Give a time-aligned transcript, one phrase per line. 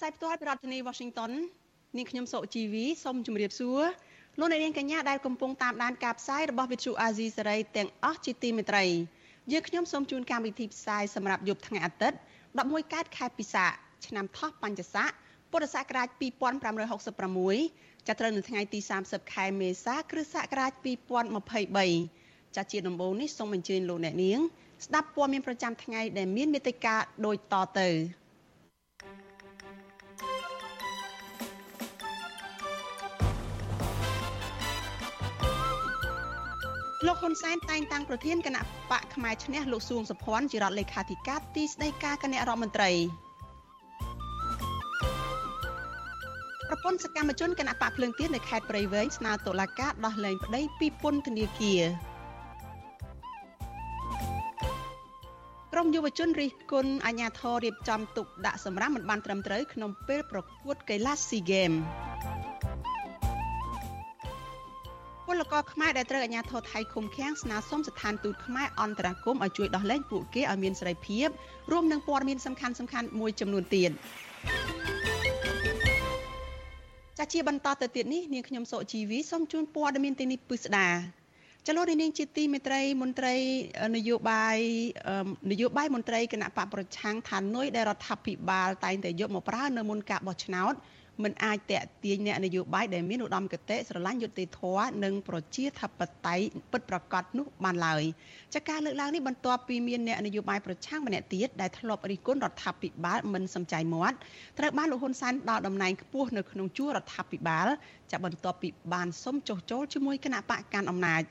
[0.00, 1.32] ផ្សាយផ្ទាល់ពីរដ្ឋធានី Washington
[1.96, 3.82] នាងខ្ញុំសុជីវីសូមជម្រាបសួរ
[4.38, 8.84] លោកអ្នកនាងកញ្ញាដែលកំពុងតាមដានការផ្សាយរបស់ Vuthu Azizi Serai ទាំងអស់ជាទីមេត្រី
[9.52, 12.18] យើងខ្ញុំសូមជូនកម្មវិធីផ្សាយសម្រាប់យប់ថ្ងៃអាទិត្យ
[12.54, 13.66] 11កើតខែពិសា
[14.06, 15.10] ឆ្នាំថោះបัญចស័ក
[15.52, 16.08] ពុរសករាជ
[17.08, 20.72] 2566ចាប់ត្រូវនៅថ្ងៃទី30ខែមេសា គ្រិស្តសករាជ
[21.84, 24.40] 2023ចាជាដំបូងនេះសូមអញ្ជើញលោកអ្នកនាង
[24.86, 28.19] ស្ដាប់ព័ត៌មានប្រចាំថ្ងៃដែលមានមេត្តាដូចតទៅ
[37.06, 42.90] លោកហ៊ុនសែនតែងតាំងប្រធានគណៈបកផ្នែកឈ្នះលោកសួងសុភ័ណ្ឌជារដ្ឋលេខាធិការទីស្តីការគណៈរដ្ឋមន្ត្រី
[46.68, 51.82] ប្រពន្ធសកម្មជនគណៈបកភ្លើងទៀននៅខេត្តព្រៃវែងស្នើតុលាការដោះលែងប្តីពីពន្ធនាគារ
[55.72, 61.72] ក្រមយុវជនរិះគន់អាជ្ញាធររៀបចំទុកដាក់សម្រាប់មិនបានត្រឹមត្រូវក្នុងពេលប្រកួតកីឡាស៊ីហ្គេម
[65.30, 71.28] ពលករខ្មែរដែលត្រូវអាជ្ញាធរថៃឃុំឃាំងស្នើសុំស្ថានទូតខ្មែរអន្តរាគមន៍ឲ្យជួយដោះលែងពួកគេឲ្យមានសេរីភាព
[71.72, 73.90] រួមនឹងព័ត៌មានសំខាន់សំខាន់មួយចំនួនទៀត
[77.18, 80.88] ចាជាបន្តទៅទៀតនេះនាងខ្ញុំសុជីវីសូមជូនព័ត៌មានទីនេះពិស្ដា
[81.66, 83.34] ចលនានាងជាទីមេត្រីមន្ត្រី
[83.96, 84.58] នយោបាយ
[85.50, 90.74] នយោបាយមន្ត្រីគណៈបកប្រឆាំងថានុយដែលរដ្ឋាភិបាលតែងតែយកមកប្រើនៅមុនការបោះឆ្នោត
[91.24, 98.02] មិនអាចតេទៀងអ្នកនយោបាយដែលមានឧត្តមគតិស្រឡាញ់យុត្តិធម៌និងប្រជាធិបតេយ្យពិតប្រាកដនោះបានឡើយ
[98.54, 104.16] ចាការលើកឡើងនេះបន្ទាប់ពីមានអ្នកនយោបាយប្រឆាំងម្នាក់ទៀតដែលធ្លាប់រិះគន់រដ្ឋាភិបាលមិនសំចៃមាត់
[104.58, 107.68] ត្រូវបានលោកហ៊ុនសែនដល់តំណែងខ្ពស់នៅក្នុងជួររដ្ឋាភិបាល
[108.10, 111.22] ចាបន្ទាប់ពីបានសុំចុះចូលជាមួយគណៈបកកាន់អំណាច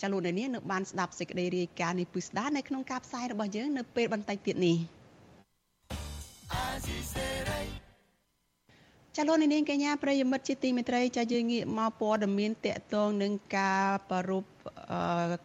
[0.00, 4.76] ចាលោកនាងនៅបានស្ដាប់សេចក្តីរាយការណ៍នេះពិស្ដានៅក្នុងការផ្សាយរបស់យើងនៅពេលបន្តិចទៀតនេះ
[9.18, 14.44] ចាលោកនាងកញ្ញាប្រិយមិត្តជាទីមេត្រីចាយើងងាកមកព័ត៌មានតកតងនឹងការប្រព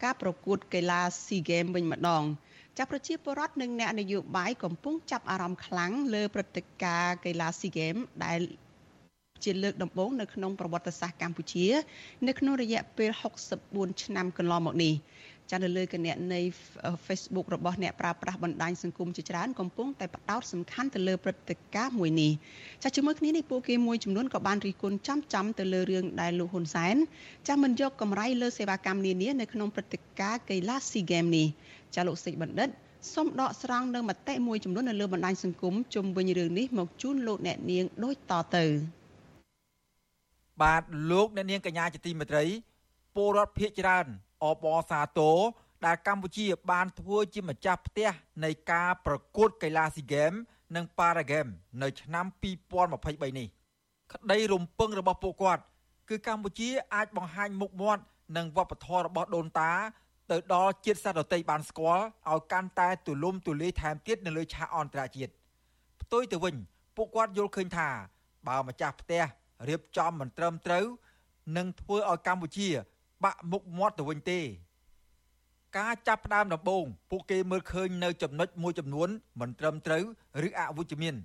[0.04, 2.24] ការប្រកួតកីឡាស៊ីហ្គេមវិញម្ដង
[2.78, 8.40] ចាប្រជាពលរដ្ឋនិងអ្នកនយោបាយកំពុងចាប់អារម្មណ៍ខ្លាំងលើព្រឹត្តិការណ៍កីឡាស៊ីហ្គេមដែល
[9.44, 11.66] ជាលើកដំបូងនៅក្នុងប្រវត្តិសាស្ត្រកម្ពុជា
[12.28, 13.12] នៅក្នុងរយៈពេល
[13.58, 14.94] 64ឆ្នាំកន្លងមកនេះ
[15.52, 16.42] ចានៅលើគណនី
[17.06, 22.32] Facebook របស់អ្នកប្រើប្រាស់បណ្ដាញសង្គមជាច្រើនកំពុងតែផ្ដោតសំខាន់ទៅលើព្រឹត្តិការណ៍មួយនេះ
[22.84, 26.96] ចាជាមួយគ្នានេះពួកគេមួយចំនួនក៏បានរិះគន់ចំចំទៅលើរឿងដែលលោកហ៊ុនសែន
[27.48, 31.48] ចាមិនយកកម្រៃលើសេវាកម្មនានានៅក្នុងព្រឹត្តិការណ៍កីឡា SEA Games នេះ
[31.96, 32.70] ចាលោកសេចបណ្ឌិត
[33.14, 38.66] សូមដកស្រង់នៅមតិមួយចំនួននៅលើបណ្ដាញសង្គមជុំវិញរឿងនេះមកជូនលោកអ្នកនាងដូចតទៅ
[40.62, 42.44] បាទលោកអ្នកនាងកញ្ញាជាទីមេត្រី
[43.16, 44.06] ពលរដ្ឋភៀកច្រើន
[44.44, 45.38] អបអសាទរ
[45.86, 48.10] ដែលកម្ពុជាបានធ្វើជាម្ចាស់ផ្ទះ
[48.44, 50.32] នៃការប្រកួតកីឡាស៊ីហ្គេម
[50.76, 51.46] និងប៉ារ៉ាហ្គេម
[51.82, 52.26] នៅឆ្នាំ
[52.82, 53.48] 2023នេះ
[54.14, 55.62] ក្តីរំពឹងរបស់ពួកគាត់
[56.10, 58.04] គឺកម្ពុជាអាចបង្ហាញមុខមាត់
[58.38, 59.72] និងវប្បធម៌របស់ដូនតា
[60.32, 65.32] ទៅដល់ជាតិសាសន៍ដទៃបានស្គាល់ឲ្យកាន់តែទូលំទូលាយថែមទៀតនៅលើឆាកអន្តរជាតិ
[66.02, 66.56] ផ្ទុយទៅវិញ
[66.96, 67.90] ពួកគាត់យល់ឃើញថា
[68.48, 69.24] បើម្ចាស់ផ្ទះ
[69.70, 70.86] រៀបចំមិនត្រឹមត្រូវ
[71.58, 72.70] នឹងធ្វើឲ្យកម្ពុជា
[73.24, 74.40] បាក់មុខមាត់ទៅវិញទេ
[75.78, 79.10] ការចាប់ផ្ដើមដំបូងពួកគេមើលឃើញនៅចំណុចមួយចំនួន
[79.40, 80.04] មិនត្រឹមត្រូវ
[80.48, 81.16] ឬអវិជ្ជមាន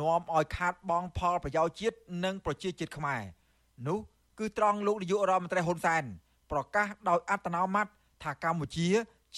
[0.00, 3.22] នាំឲ្យខាតបង់ផលប្រយោជន៍ជាតិនិងប្រជាជាតិខ្មែរ
[3.88, 3.98] នោះ
[4.38, 6.02] គឺត្រង់លោកនាយករដ្ឋមន្ត្រីហ៊ុនសែន
[6.50, 7.86] ប្រកាសដោយអត្តនោម័ត
[8.22, 8.88] ថាកម្ពុជា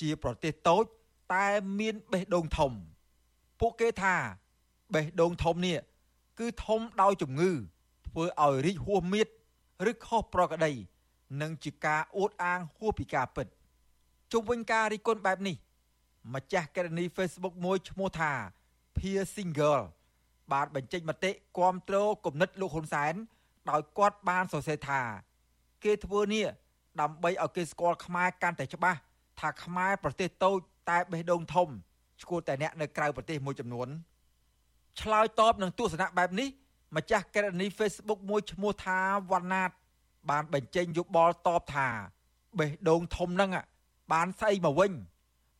[0.00, 0.84] ជាប្រទេសតូច
[1.34, 1.46] តែ
[1.78, 2.72] មានបេះដូងធំ
[3.60, 4.14] ពួកគេថា
[4.94, 5.78] បេះដូងធំនេះ
[6.38, 7.50] គឺធំដោយជំងឺ
[8.08, 9.28] ធ្វើឲ្យរីកហួសមៀត
[9.90, 10.72] ឬខុសប្រក្រតី
[11.42, 13.46] និងជាការអួតអាងហួសពីការពិត
[14.32, 15.56] ជុំវិញការរីគុណបែបនេះ
[16.34, 18.32] ម្ចាស់កេរនី Facebook មួយឈ្មោះថា
[18.96, 19.84] Peer Single
[20.52, 23.14] បានបញ្ចេញមតិគាំទ្រគំនិតលោកហ៊ុនសែន
[23.70, 25.00] ដោយគាត់បានសរសេរថា
[25.84, 26.44] គេធ្វើនេះ
[27.00, 28.98] ដើម្បីឲ្យគេស្គាល់ខ្មែរកាន់តែច្បាស់
[29.40, 30.56] ថាខ្មែរប្រទេសតូច
[30.90, 31.68] តែបេះដូងធំ
[32.22, 33.88] ឈ្គួតតែអ្នកនៅក្រៅប្រទេសមួយចំនួន
[35.00, 36.48] ឆ្លើយតបនឹងទស្សនៈបែបនេះ
[36.96, 38.98] ម្ចាស់កេរនី Facebook មួយឈ្មោះថា
[39.32, 39.70] វណ្ណាត
[40.30, 41.88] បានបញ្ចេញយោបល់តបថា
[42.58, 43.50] បេះដូងធំហ្នឹង
[44.12, 44.92] បានស្អីមកវិញ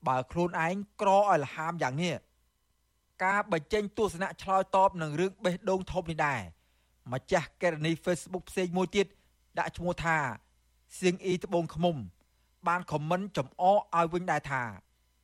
[0.09, 2.15] បើខ្លួនឯងក្រឲ្យលហាមយ៉ាងនេះ
[3.25, 6.41] ការបញ្ចេញទស្សនៈឆ្លើយតបនឹងរឿងបេះដូងធំនេះដែរ
[7.13, 9.07] ម្ចាស់កេរនី Facebook ផ្សេងមួយទៀត
[9.59, 10.17] ដាក់ឈ្មោះថា
[11.01, 11.97] សៀងអ៊ីត្បូងឃ្មុំ
[12.69, 14.63] បានខមមិនចំអកឲ្យវិញដែរថា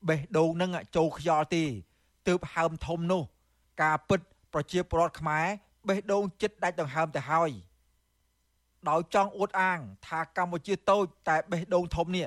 [0.08, 1.64] បេះដូងនឹងចូលខ្យល់ទេ
[2.28, 3.22] ទើបហើមធំនោះ
[3.82, 4.20] ការពិត
[4.52, 5.46] ប្រជាពលរដ្ឋខ្មែរ
[5.88, 7.50] បេះដូងចិត្តដាច់ដង្ហើមទៅហើយ
[8.88, 12.26] ដោយចង់អួតអាង ថាកម្ពុជាតូចតែបេះដូងធំនេះ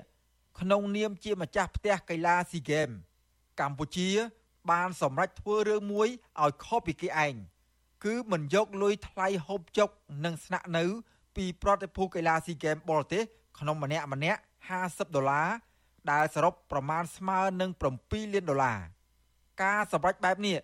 [0.59, 2.89] ក្នុងនាមជាម្ចាស់ផ្ទះកីឡាស៊ីហ្គេម
[3.59, 4.09] កម្ពុជា
[4.71, 6.07] បានសម្រេចធ្វើរឿងមួយ
[6.44, 7.33] ឲ្យខុសពីគេឯង
[8.05, 9.89] គឺមិនយកលុយថ្លៃហូបចុក
[10.25, 10.83] និងស្នាក់នៅ
[11.35, 13.23] ពីប្រតិភូកីឡាស៊ីហ្គេមបរទេស
[13.59, 14.39] ក្នុងម្នាក់ម្នាក់
[14.77, 15.50] 50ដុល្លារ
[16.11, 17.69] ដែលសរុបប្រមាណស្មើនឹង
[18.03, 18.79] 7លានដុល្លារ
[19.63, 20.57] ការសម្រេចបែបនេះ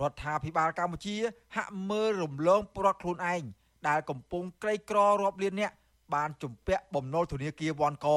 [0.00, 1.16] រដ្ឋាភិបាលកម្ពុជា
[1.56, 3.42] ហាក់មើលរំលងប្រត់ខ្លួនឯង
[3.88, 5.72] ដែលកំពុងក្រីក្ររាប់លានអ្នក
[6.14, 8.08] បានជំពាក់បំណុលធនាគារវ៉ាន់ក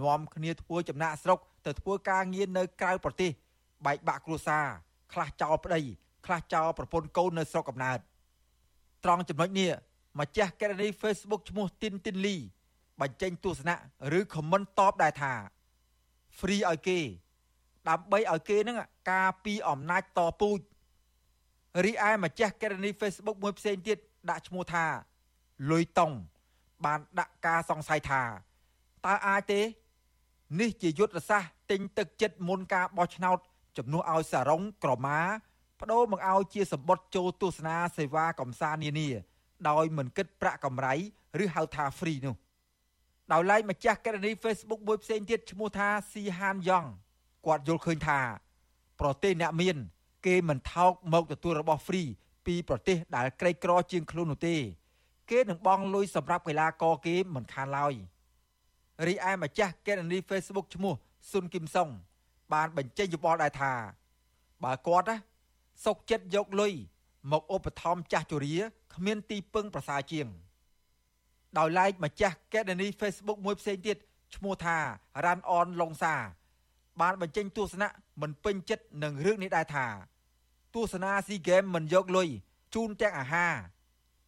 [0.00, 3.30] នាំគ្នាធ្វើចំណាក់ស្រុកទៅធ្វើការងារនៅក្រៅប្រទេស
[3.86, 4.64] បែកបាក់គ្រួសារ
[5.12, 5.80] ខ្លះចោលប្តី
[6.26, 7.98] ខ្លះចោលប្រពន្ធកូននៅស្រុកកំណើត
[9.04, 9.70] ត្រង់ចំណុចនេះ
[10.20, 12.36] ម្ចាស់កេរនី Facebook ឈ្មោះទីនទីនលី
[13.00, 13.76] បញ្ចេញទស្សនៈ
[14.18, 15.32] ឬខមមិនតបដែរថា
[16.38, 16.98] free ឲ្យគេ
[17.88, 18.76] ដើម្បីឲ្យគេនឹង
[19.10, 20.58] ការពីអំណាចតពូជ
[21.84, 23.98] រីឯម្ចាស់កេរនី Facebook មួយផ្សេងទៀត
[24.30, 24.84] ដាក់ឈ្មោះថា
[25.70, 26.12] លុយតុង
[26.84, 28.22] បានដាក់ការសង្ស័យថា
[29.06, 29.60] តើអាចទេ
[30.60, 33.38] នេះជាយុទ្ធសាស្ត្រទិញទឹកចិត្តមុនការបោះឆ្នោត
[33.76, 35.20] ជំនួសឲ្យសារ៉ុងក្រមា
[35.78, 39.08] បដូរមកឲ្យជាសម្បត្តិចូលទស្សនាសេវាកំសាន្តនានា
[39.68, 40.94] ដោយមិនគិតប្រាក់កម្រៃ
[41.42, 42.34] ឬហៅថា free នោះ
[43.32, 46.84] ដោយឡែកម្ចាស់ករណី Facebook មួយផ្សេងទៀតឈ្មោះថាស៊ីហានយ៉ង
[47.46, 48.20] គាត់យល់ឃើញថា
[49.00, 49.76] ប្រទេសអ្នកមាន
[50.26, 52.08] គេមិនថោកមកទទួលរបស់ free
[52.46, 54.56] ពីប្រទេសដែលក្រីក្រជាងខ្លួននោះទេ
[55.30, 57.94] គេនឹងបង់លុយសម្រាប់កីឡាករគេមិនខានឡើយ
[59.06, 60.94] រីឯម្ចាស់កេរនី Facebook ឈ្មោះ
[61.30, 61.88] ស៊ុនគឹមសុង
[62.52, 63.72] បានបញ្ចេញយោបល់ដែរថា
[64.64, 65.16] បើគាត់ណា
[65.84, 66.72] សុកចិត្តយកលុយ
[67.32, 68.56] មកឧបត្ថម្ភចាស់ជរា
[68.94, 70.26] គ្មានទីពឹងប្រសើរជាង
[71.58, 73.96] ដោយឡែកម្ចាស់កេរនី Facebook មួយផ្សេងទៀត
[74.34, 74.76] ឈ្មោះថា
[75.24, 76.14] រ៉ាន់អនឡុងសា
[77.00, 77.90] បានបញ្ចេញទស្សនៈ
[78.20, 79.86] មិនពេញចិត្តនឹងរឿងនេះដែរថា
[80.74, 82.28] ទស្សនាស៊ីហ្គេមមិនយកលុយ
[82.74, 83.54] ជូនទាំងអាហារ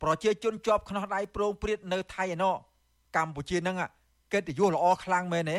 [0.02, 2.54] ប្រជាជនជាប់ខ្នោះដៃប្រងព្រាតនៅថៃឯណោះ
[3.16, 3.76] កម្ពុជានឹង
[4.32, 5.58] កិត្តិយសល្អខ្លាំងមែនទេ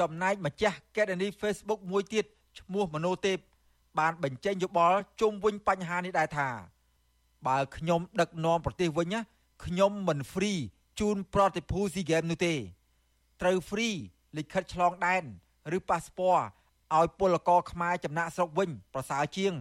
[0.00, 2.24] ចំណែកម្ចាស់កេរនី Facebook មួយទៀត
[2.58, 3.38] ឈ្មោះមនោទេព
[3.98, 6.48] បានបញ្ចេញយោបល់ជុំវិញបញ្ហានេះដែរថា
[7.46, 9.20] បើខ្ញុំដឹកនាំប្រទេសវិញណា
[9.64, 10.58] ខ្ញុំមិន free
[11.00, 12.54] ជូនប្រតិភូស៊ីហ្គេមនោះទេ
[13.40, 13.96] ត្រូវ free
[14.36, 15.24] លិខិតឆ្លងដែន
[15.76, 16.38] ឬប៉ាសពត
[16.96, 19.52] ឲ្យពលករខ្មែរចំណាក់ស្រុកវិញ ប្រសើរជាង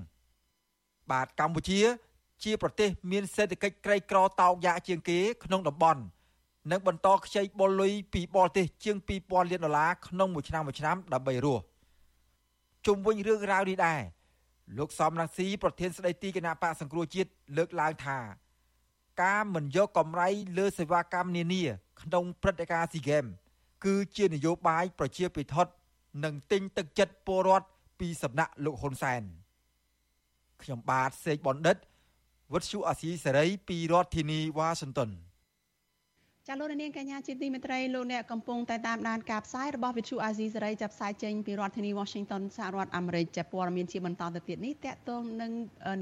[1.12, 1.80] បាទកម្ពុជា
[2.44, 6.02] ជាប្រទេសមានសេដ្ឋកិច្ចក្រីក្រតោកយ៉ាកជាងគេក្នុងតំបន់
[6.72, 11.64] និងបន្តខ្ចីបុលលុយពីបរទេសជាង2000លានដុល្លារក្នុងមួយឆ្នាំមួយឆ្នាំដើម្បីរស់
[12.86, 14.02] ជុំវិញរឿងរ៉ាវនេះដែរ
[14.78, 18.18] លោកសំរងស៊ីប្រធានស្ដីទីគណៈបកសង្គ្រោះជាតិលើកឡើងថា
[19.24, 21.64] ការមិនយកកម្រៃលើសេវាកម្មនានា
[22.02, 23.32] ក្នុងព្រឹត្តិការណ៍ SEA Games
[23.86, 25.56] គឺជានយោបាយប្រជាពិធ
[26.24, 27.68] និងទិញទឹកចិត្តពលរដ្ឋ
[28.00, 29.22] ពីសំណាក់លោកហ៊ុនសែន
[30.62, 31.78] ខ្ញុំបាទសេកបណ្ឌិត
[32.54, 35.10] វុទ្ធុអាស៊ីសេរីពីរដ្ឋធានីវ៉ាស៊ីនតោន
[36.48, 45.52] ចាលោកនាងកញ្ញាជាទីមេត្រីលោកអ្នកកំពុងតែតាមដានការផ្សាយរបស់វិទ្យុអាស៊ីសេរីចាប់ផ្សាយចេញពីរដ្ឋធានី Washington សហរដ្ឋអាមេរិកចាព័ត៌មានជាបន្តទៅទៀតនេះតកតងនឹង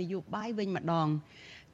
[0.01, 1.08] នយោបាយវិញម្ដង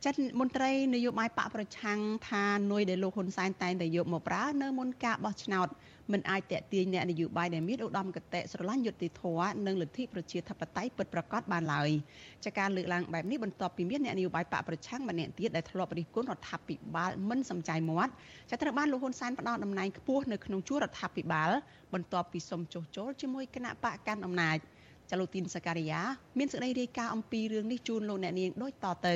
[0.06, 2.00] ចាត់មន្ត្រីនយោបាយបកប្រឆាំង
[2.30, 5.68] ថានុយដែលលោកហ៊ុនសែនតែងតែយកមកប្រើនៅមុនការបោះឆ្នោត
[6.12, 11.90] មិនអាចតេទៀងអ្នកនយោបាយដែលមានឧត្តមគតិស្រឡាញ់យុត្តិធម៌និងលទ្ធិប្រជាធិបតេយ្យពិតប្រាកដបានឡើយ
[12.46, 18.12] ចាការលើកឡើងបែបនេះបន្ទាប់ពីមានអ្នកនយោបាយបកប្រឆាំងម្នាក់ទៀតដែលធ្លាប់រិះគន់រដ្ឋាភិបាលមិនសំចៃមាត់
[18.50, 21.50] ចាត្រូវបានលោកហ៊ុនសែនផ្ដល់តំណែងខ្ពស់នៅក្នុងជួររដ្ឋាភិបាល
[21.94, 24.58] បន្ទាប់ពីសុំចុះចូលជាមួយគណៈបកកាន់អំណាច
[25.12, 26.02] ចលូទីនសការីយ៉ា
[26.38, 29.10] មានសេចក្តីរាយការណ៍អំពីរឿងនេះជូនលោកអ្នកនាងដូចតទ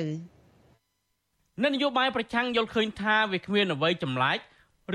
[1.74, 4.38] នយោបាយប្រឆាំងយល់ឃើញថាវាគ្មានអ្វីចម្លែក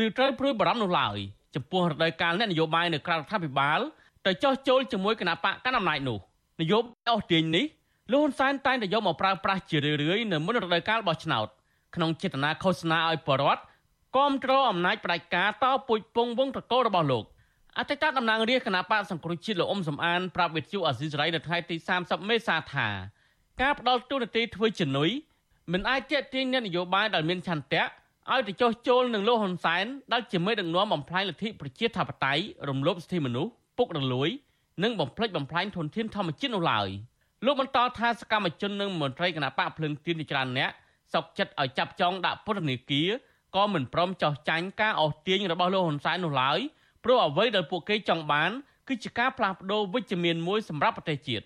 [0.03, 1.17] ឬត្រូវព្រួយបារម្ភនោះឡើយ
[1.55, 3.79] ចំពោះរដូវកាលអ្នកនយោបាយនៅក្រៅរដ្ឋាភិបាល
[4.25, 6.19] ទៅចោះចូលជាមួយគណៈបកកណ្ដាលអំណាចនោះ
[6.61, 7.65] នយោបាយអស់ទាញនេះ
[8.11, 11.47] លោកហ៊ុនសែនតែងតែយកមកប្រើប្រាស់ជារឿយៗនៅមុនរដូវកាលបោះឆ្នោត
[11.95, 13.61] ក្នុងចេតនាឃោសនាឲ្យបរដ្ឋ
[14.15, 17.25] គាំទ្រអំណាចផ្ដាច់ការតពុជពងវងតកោរបស់លោក
[17.77, 22.87] អតីតតំណាងរាជគណៈបកសង្គ្រោះជាតិលោកអ៊ុំសំអានប្រាប់វិទ្យុអាស៊ីសេរីនៅថ្ងៃទី30មេសាថា
[23.61, 25.09] ការផ្ដាល់ទូនាទីធ្វើជំនួយ
[25.73, 27.83] មិនអាចទាក់ទាញអ្នកនយោបាយដែលមានឆន្ទៈ
[28.31, 34.29] ឲ្យទៅចោះចូលនឹងលោកហ៊ុនសែនដែលជាមេដឹកនាំបំផ្លាញលទ្ធិប្រជាធិបតេយ្យរំលោភសិទ្ធិមនុស្សពុករលួយ
[34.83, 36.89] និងបំផ្លិចបំផ្លាញធនធានធម្មជាតិនោះឡើយ
[37.45, 40.69] លោកបន្តថាសកម្មជននិងមន្ត្រីគណៈបកភ្លឹងទៀនជាច្រើនអ្នក
[41.13, 43.09] សុកចិត្តឲ្យចាប់ចងដាក់ពន្ធនាគារ
[43.55, 46.59] ក៏មិនព្រមចោះចាញ់ការអស់ទាញរបស់លោកហ៊ុនសែននោះឡើយ
[47.03, 48.51] ព្រោះអ្វីដែលពួកគេចង់បាន
[48.87, 51.45] គឺជាការផ្លាស់ប្ដូរវិជ្ជមានមួយសម្រាប់ប្រទេសជាតិ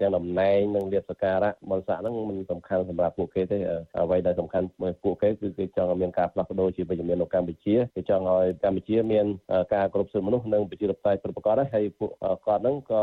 [0.00, 3.58] ទាំងតំណែងនិងលាភសក្ការៈបនស័កហ្នឹងមិនសំខាន់សម្រាប់ពួកគេទេ
[4.00, 4.66] អ្វីដែលសំខាន់
[5.04, 9.26] ពួកគេគឺគេចង់ឲ្យមានការផ្លាស់ប្ដូរជាវិជ្ជមាននៅកម្ពុជាគេចង់ឲ្យកម្ពុជាមាន
[9.74, 12.10] ការគ្រប់គ្រងមនុស្សនិងប្រជាធិបតេយ្យពិតប្រាកដហើយពួក
[12.46, 13.02] គាត់ហ្នឹងក៏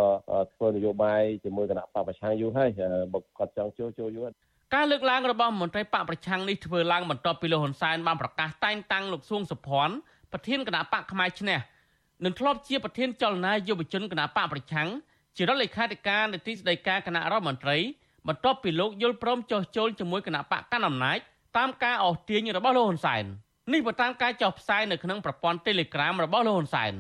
[0.53, 2.69] ធ្វើនយោបាយជាមួយគណៈបពប្រឆាំងយូរហើយ
[3.13, 4.29] បើគាត់ចង់ចូលចូលយូរ
[4.75, 9.95] ការលើកឡើងរបស់មន្ត្រីបកប្រឆាំងនេះធ្វើឡើងបន្ទាប់ពីលោកហ៊ុនសែនបានប្រកាសតែងតាំងលោកសួងសុភ័ណ្ឌ
[10.31, 11.59] ប្រធានគណៈបកផ្នែកឈ្នះ
[12.25, 14.89] និងធ្លាប់ជាប្រធានចលនាយុវជនគណៈបកប្រឆាំង
[15.35, 17.77] ជារដ្ឋលេខាធិការនៃទីស្តីការគណៈរដ្ឋមន្ត្រី
[18.27, 21.17] បន្ទាប់ពីលោកយល់ព្រមចោះចូលជាមួយគណៈបកកណ្ដាលអំណាច
[21.57, 23.23] តាមការអស់ទាញរបស់លោកហ៊ុនសែន
[23.73, 26.93] នេះបើតាមការចោះផ្សាយនៅក្នុងប្រព័ន្ធ Telegram របស់លោកហ៊ុនសែន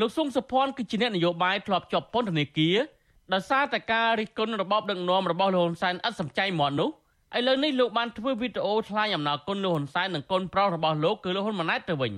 [0.00, 2.76] លោកស៊ុងសុភ័ណ្ឌគឺជាអ្នកនយោបាយធ្លាប់ជាប់ពន្ធនាគារ
[3.32, 6.90] ដោយសារតែការរិះគន់របបដឹកនាំរបស់លោកហ៊ុនសែនឥតសំចៃមាត់នោះ
[7.38, 12.12] ឥឡូវនេះលោកបានធ្វើវីដេអូថ្លែងអំណរគុណលោកហ៊ុនសែននិងកូនប្រុសរបស់លោកគឺលោកហ៊ុនម៉ាណែតទៅវិញ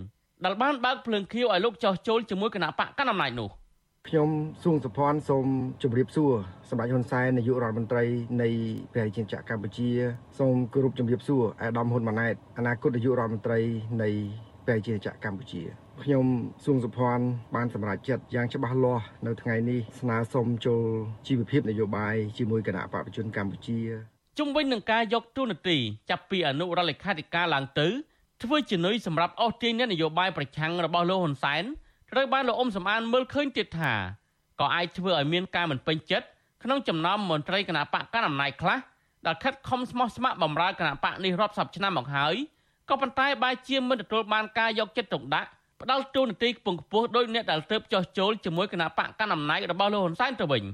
[0.44, 3.48] ដែលបានបើកភ្លើងខៀវឲ្យលោកចោះចូលជាមួយគណៈបកកណ្ដាលអំណាចនោះ
[4.08, 4.28] ខ្ញុំ
[4.64, 5.46] សួងសុភ័ណ្ឌសូម
[5.82, 6.32] ជម្រាបសួរ
[6.70, 8.04] សម្ដេចហ៊ុនសែននាយករដ្ឋមន្ត្រី
[8.42, 8.48] នៃ
[8.92, 9.90] ព្រះរាជាណាចក្រកម្ពុជា
[10.38, 13.60] សូមគោរពជម្រាបសួរអាដាមហ៊ុនម៉ាណែតអនាគតនាយករដ្ឋមន្ត្រី
[14.02, 14.08] នៃ
[14.64, 15.62] ព្រះរាជាណាចក្រកម្ពុជា
[16.02, 16.26] ខ្ញុំ
[16.64, 20.84] សួងសុភ័ណ្ឌបានសម្រេចចិត្តយ៉ាងច្បាស់លាស់នៅថ្ងៃនេះស្នើសុំចូល
[21.26, 23.78] ជីវភាពនយោបាយជាមួយគណៈបព្វជជនកម្ពុជា
[24.38, 25.78] ជុំវិញនឹងការយកទូនាទី
[26.10, 27.88] ចាប់ពីអនុរដ្ឋលេខាធិការឡើងទៅ
[28.42, 31.64] ធ្វើជានុយសម្រាប់អស់ទាញនយោបាយប្រឆាំងរបស់លោកហ៊ុនសែន
[32.14, 33.92] ត្រូវបានលោកអ៊ុំសំអានមើលឃើញទៀតថា
[34.60, 36.26] ក៏អាចធ្វើឲ្យមានការមិនពេញចិត្ត
[36.62, 38.78] ក្នុងចំណោមមន្ត្រីគណៈបកកណ្ដាលអំណាចខ្លះ
[39.26, 42.34] ដែលខិតខំស្មោះស្ម័គ្របម្រើគណៈបកនេះរាប់សិបឆ្នាំមកហើយ
[42.88, 45.48] ក៏ប៉ុន្តែបែរជាមិនទទួលបានការយកចិត្តទុកដាក់
[45.80, 50.64] ផ្ដាល់ទូនាទីខ្ពង់ខ្ពស់ដោយអ្នកដែលទៅចោះចូលជាមួយគណៈបកកណ្ដាលអំណាចរបស់លោកហ៊ុនសែនទៅវិញ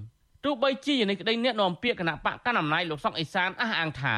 [0.44, 4.16] ទោះបីជាយ៉ាងនេះក្តីអ្នកនាំពាក្យគណៈបកកណ្ដាលអំណាចលោកសុកអេសានអះអាងថា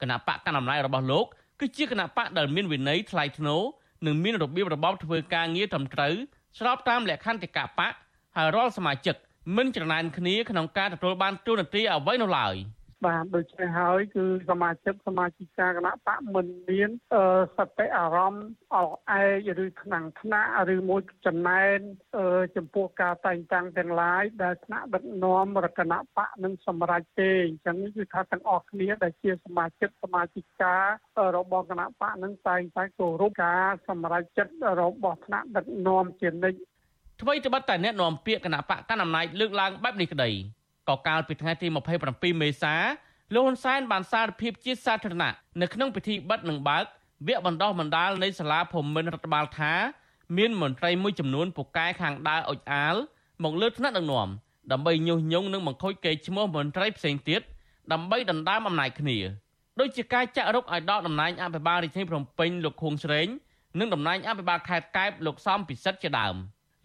[0.00, 1.26] គណៈបកកណ្ដាលអំណាចរបស់លោក
[1.60, 3.62] គឺជាគណៈបកដែលមានវិន័យថ្លៃថ្នូរ
[4.06, 6.14] និងមានរបៀបរបបធ្វើការងារត្រឹមត្រូវ
[6.58, 7.92] ស្របតាមលក្ខន្តិកៈបក
[8.36, 9.16] ហើយរាល់សមាជិក
[9.56, 12.54] មិនច្រណែនគ្នាក្នុងការទទួលបានទូនាទីអ្វីនោះឡើយ។
[13.04, 16.90] បាទដូច្នេះហើយគឺសមាជិកសមាជិកាគណៈបកមិនមាន
[17.56, 21.78] សតិអារម្មណ៍អល់ឯកឬថ្នាំងថ្នាក់ឬមួយចំណែន
[22.56, 30.74] ចំពោះការតែងតាំងទាំងឡាយដែលថ្នាក់ដឹកនាំរគណៈបកនឹងសម្រេចទេអញ្ចឹងគឺថាទាំងអស់គ្នាដែលជាសមាជិកសមាជិកា
[31.36, 36.58] របស់គណៈបកនឹងតែងតែគោរពការសម្រេចចិត្តរបស់ថ្នាក់ដឹកនាំជានិច្ច
[37.22, 40.30] អ្វីត្បិតតែអ្នកនាំពាក្យគណៈបកកណ្ដាលអំណាចលើកឡើងបែបនេះក្តី
[40.88, 41.66] ក៏កាលពីថ្ងៃទី
[42.08, 42.74] 27មេសា
[43.34, 46.84] លោកហ៊ុនសែនបានសារភាពជាសាធារណៈនៅក្នុងពិធីបិទនិងបើក
[47.26, 49.72] វគ្គបណ្ដោះបណ្ដាលនៃសាលាភូមិន្ទរដ្ឋបាលថា
[50.36, 52.96] មានមន្ត្រីមួយចំនួនពូកែខាងដើរអុចអាល
[53.42, 54.28] មកលើថ្នាក់ដឹកនាំ
[54.72, 57.40] ដើម្បីញុះញង់និងបង្ខូចកេរ្តិ៍ឈ្មោះមន្ត្រីផ្សេងទៀត
[57.92, 59.18] ដើម្បីដណ្ដើមអំណាចគ្នា
[59.80, 63.28] ដូចជាការចាក់រុកឲ្យដកតំណែងអភិបាលរាជធានីភ្នំពេញលោកខួងស្រេង
[63.78, 66.34] និងតំណែងអភិបាលខេត្តកែបលោកសំពិសិដ្ឋជាដើម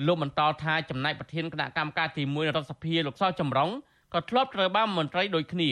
[0.08, 3.70] លោកបន្តថាចំណែកប្រធានគណៈកម្មការទី1រដ្ឋសភាលោកសចម្រុង
[4.14, 5.70] ក៏ធ្លាប់ត្រូវបានមន្ត្រីដូចគ្នា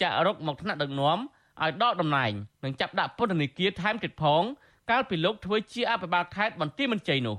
[0.00, 1.18] ចាក់រុកមកថ្នាក់ដឹកនាំ
[1.62, 2.32] ឲ្យដកតំណែង
[2.64, 4.42] និងចាប់ដាក់ពន្ធនាគារថែមទៀតផង
[4.90, 7.36] កាលពីលោកធ្វើជាអភិបាលខេត្តបន្ទាយមានជ័យនោះ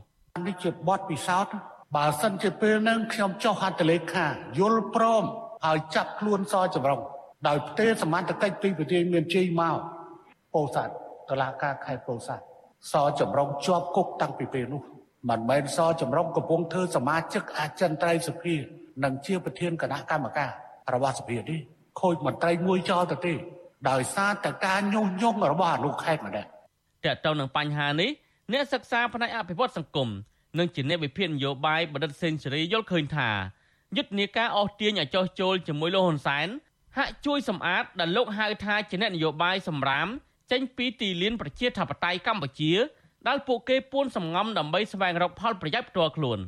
[0.48, 1.54] នេះជាបទពិសោធន៍
[1.96, 4.26] បើសិនជាពេលនឹងខ្ញុំចុះហត្ថលេខា
[4.60, 5.24] យល់ព្រម
[5.68, 7.02] ឲ្យចាប់ខ្លួនសចម្រុង
[7.48, 9.78] ដោយផ្ទេរសមត្ថកិច្ចពីប្រទេសមានជ័យមក
[10.54, 10.94] ពោធិ៍សាត់
[11.30, 12.44] តឡាការខេត្តពោធិ៍សាត់
[12.92, 14.82] សចម្រុងជាប់គុកតាំងពីពេលនោះ
[15.30, 18.56] មិនមែនសចម្រុងកំពុងធ្វើសមាជិកអចិន្ត្រៃយ៍សភា
[19.04, 20.50] និងជាប្រធានគណៈកម្មការ
[20.94, 21.60] របស់សភានេះ
[22.00, 23.34] ខូចមន្ត្រីមួយចោលទៅទេ
[23.90, 26.50] ដោយសារតែការញុះញង់របស់អនុខេត្តម្នាក់
[27.06, 28.10] តើតើនឹងបញ្ហានេះ
[28.54, 30.10] អ្នកសិក្សាផ្នែកអភិវឌ្ឍសង្គម
[30.60, 33.30] និងជាអ្នកវិភាគនយោបាយបណ្ឌិតសេនស៊ូរីយល់ឃើញថា
[33.98, 36.48] យុទ្ធនាការអស់ទាញឲ្យចោះចូលជាមួយលោកហ៊ុនសែន
[36.98, 40.08] ហាក់ជួយសម្អាតដែលលោកហៅថាជាអ្នកនយោបាយសម្រាម
[40.52, 42.74] ចេញពីទីលានប្រជាធិបតេយ្យកម្ពុជា
[43.28, 46.40] ដែលពួកគេពួនសំងំដើម្បីស្វែងរកផលប្រយោជន៍ផ្ទាល់ខ្លួន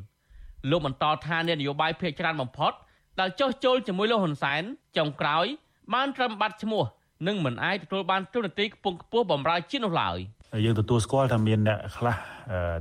[0.70, 2.72] លោកបន្តថាអ្នកនយោបាយភាគច្រើនបំផុត
[3.20, 4.62] ដែលចោះចូលជាមួយលោកហ៊ុនសែន
[4.96, 5.46] ចុងក្រោយ
[5.94, 6.82] បានត្រឹមបាត់ឈ្មោះ
[7.26, 10.18] និងមិនអាចទទួលបានទូនាទីខ្ពង់ខ្ពស់បម្រើជាតិនោះឡើយ
[10.64, 12.16] យើងទទួលស្គាល់ថាមានអ្នកខ្លះ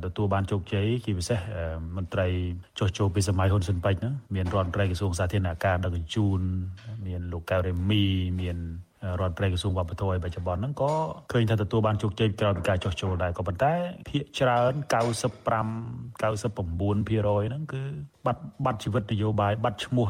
[0.06, 1.40] ទទួលបានជោគជ័យជាពិសេស
[1.98, 2.28] មន្ត្រី
[2.80, 6.40] ចុះចូលពីសម័យហ៊ុនស៊ិនប៉ិចណាមានរដ្ឋមន្ត្រីក្រសួងសាធារណការដឹកជញ្ជូន
[7.08, 8.04] មានលោកកៅរេមី
[8.42, 8.58] មាន
[9.22, 10.94] រដ្ឋត្រីក្រសួងវប្បធម៌ឯបច្ចុប្បន្នហ្នឹងក៏
[11.32, 13.74] ឃើញថាទទួលបានជោគជ័យក្រោយពីការចោះចូលដែរក៏ប៉ុន្តែ
[14.10, 17.84] ភាគច្រើន95 99%ហ្នឹងគឺ
[18.26, 20.08] បាត់បាត់ជីវិតនយោបាយបាត់ឈ្មោះ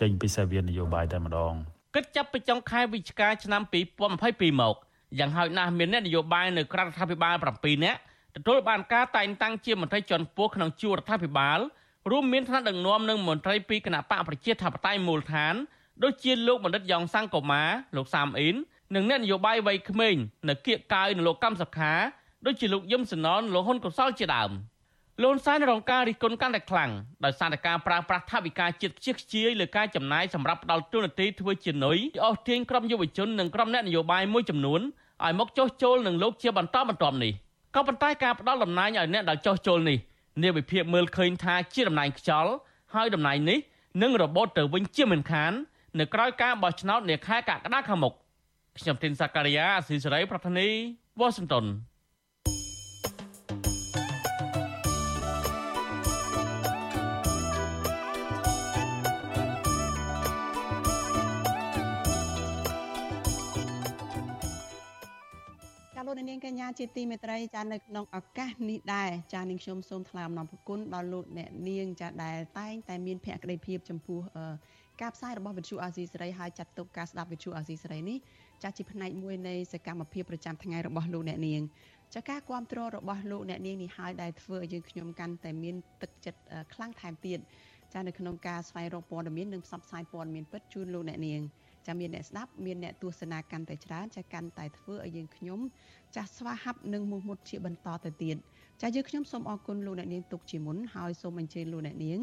[0.00, 1.52] ចេញពីសាវៀននយោបាយតែម្ដង
[1.94, 3.62] គិតចាប់ពីចុងខែវិច្ឆិកាឆ្នាំ
[4.12, 4.76] 2022មក
[5.18, 7.98] យ៉ាងហោចណាស់មានអ្នកនយោបាយនៅក្រៅរដ្ឋាភិបាល7នាក់
[8.36, 11.58] ទទួលបានការតែងតាំងជាមន្ត្រីជាន់ខ្ពស់ក្នុងជួររដ្ឋាភិបាល
[12.10, 15.54] រួមមានថ្នាក់ដឹកនាំនិងមន្ត្រីពីគណៈបកប្រជាធិបតេយ្យមូលដ្ឋាន
[16.04, 17.62] ដូចជាលោកបណ្ឌិតយ៉ងសង្គមា
[17.96, 18.56] លោកសាមអ៊ីន
[18.94, 20.16] និងអ្នកនយោបាយវ័យក្មេង
[20.48, 21.92] នៅគៀកកាយនិងលោកកម្មសខា
[22.46, 24.50] ដូចជាលោកយឹមសណនលោកហ៊ុនកុសលជាដើម
[25.22, 26.90] លន់សែនរងការរិះគន់កាន់តែខ្លាំង
[27.24, 34.80] ដោយសារតែការប្រើប្រាស់ថវិកាជាតិខ្ជិះខ្ជាយលើការចំណាយសម្រាប់ផ្ដល់ទូនាទីធ្វើជានុយអស់ទាញក្រុមយុវជននិងក្រុមអ្នកនយោបាយមួយចំនួន
[35.24, 37.32] ឲ្យមកចុះចូលនឹងលោកជាបន្តបន្ទាប់នេះ
[37.74, 39.98] ក៏ប៉ុន្តែការផ្ដល់តំណែងឲ្យអ្នកដែលចុះចូលនេះ
[40.42, 42.52] នាវិភាគមើលឃើញថាជាតំណែងខ្យល់
[42.94, 43.58] ហើយតំណែងនេះ
[44.02, 45.52] នឹងរបូតទៅវិញជាមិនខាន
[46.00, 48.12] នៅក្រៅការបោះឆ្នោតនាខែកក្កដាខាងមុខ
[48.78, 50.68] ខ្ញុំទីនសាការីយ៉ាអស៊ីសេរីប្រធានី
[51.20, 51.66] វ៉ាស៊ីនតោន
[66.12, 74.20] លោកនាងកញ្ញាជាទីមេត្រីចានៅក្នុងឱកាសនេះដែរចានាងខ្ញុំសូមថ្លែងអំណរគុណដល់លោកអ្នកនាងចាដែលតែងតែមានភក្ដីភាពចំពោះ
[75.00, 78.18] ការផ្សាយរបស់វិទ្យុអាស៊ីសេរីហើយចាត់ទុកការស្ដាប់វិទ្យុអាស៊ីសេរីនេះ
[78.62, 81.62] ចាស់ជាផ្នែកមួយនៃសកម្មភាពប្រចាំថ្ងៃរបស់លោកអ្នកនាង
[82.14, 86.40] ចាការគ្រប់គ្រងរបស់លោកអ្នកនាងនេះហើយដែលធ្វើឲ្យយើងខ្ញុំកាន់តែមានទឹកចិត្ត
[86.74, 87.38] ខ្លាំងថែមទៀត
[87.92, 91.40] ចានៅក្នុងការស្វែងរកព័ត៌មាននិងផ្សព្វផ្សាយព័ត៌មានពិតជូនលោកអ្នកនាង
[91.86, 95.60] ចាមានអ្នកស្ដាប់មានអ្នកទស្សនាកាន់តែច្រើនចាកាន់តែធ្វើឲ្យយើងខ្ញុំ
[96.16, 98.36] ចាស់ស្វាហាប់និងមោះមុតជាបន្តទៅទៀត
[98.80, 102.18] ចាយើងខ្ញុំសូមអរគុណលោកអ្នកនាងទុកជាមុនហើយសូមអញ្ជើញលោកអ្នកនាង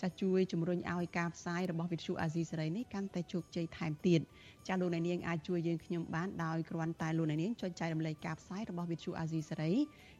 [0.00, 4.20] ចាជួយជំរុញឲ្យការផ្សាយរបស់វិទ្យុអាស៊ីសេរីនេះកាន់តែជោគជ័យថែមទៀត
[4.68, 9.72] ចាលោកអ្នកនាងអាចជួយយើងខ្ញុំបានដោយគ្រាន់តែលោកអ្នកនាងចុចចែករំលែកការផ្សាយរបស់វិទ្យុអាស៊ីសេរី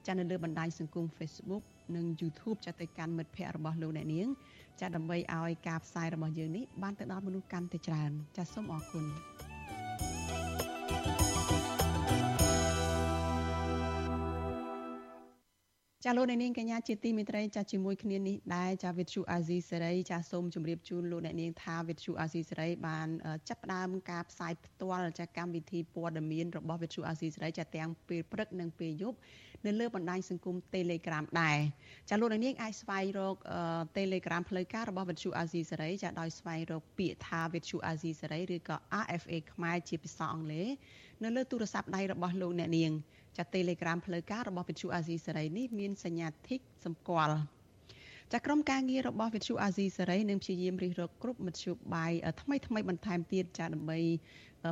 [0.07, 1.63] ចានៅលើបណ្ដាញសង្គម Facebook
[1.97, 4.29] និង YouTube ចាទៅកាន់មិត្តភ័ក្តិរបស់លោកអ្នកនាង
[4.81, 9.50] ចាដើម្បីឲ្យការផ្សាយរបស់យើងនេះបានទៅដល់មនុស្សកាន់តែច្រើនចាសូមអរគុណ
[16.05, 23.09] ចាលោកអ្នកនាងកញ្ញាជាទីមេត្រីចាជាមួយគ្នានេះដែរចាវិទ្យុអាស៊ីសេរីចាសូមជម្រាបជូនលោកអ្នកនាងថាវិទ្យុអាស៊ីសេរីបាន
[23.49, 29.19] ចាប់ផ្ដើមការផ្សាយផ្ទាល់ចាកម្មវិធីព័ត៌មានរបស់វិទ្យុអាស៊ីសេរីចាទាំងពេលព្រឹកនិងពេលយប់
[29.67, 31.59] នៅលើបណ្ដាញសង្គម Telegram ដែរ
[32.11, 33.37] ចាលោកនាងអាចស្វែងរក
[33.97, 40.69] Telegram ផ្លូវការរបស់វិទ្យុអាស៊ីសេរីចាដោយស្វែងរកពាក្យថាវិទ្យុអាស៊ីសេរីឬក៏ RFA ខ្មែរជាភាសាអង់គ្លេស
[41.25, 42.93] នៅលើទូរស័ព្ទដៃរបស់លោកអ្នកនាង
[43.37, 47.39] ចា Telegram ផ្លូវការរបស់វិទ្យុអាស៊ីសេរីនេះមានសញ្ញា Tick សម្គាល់
[48.33, 52.13] ចាក្រុមការងាររបស់វិទ្យុអាស៊ីសេរីនឹងព្យាយាមរិះរកគ្រប់មធ្យោបាយ
[52.43, 53.99] ថ្មីថ្មីបន្ថែមទៀតចាដើម្បី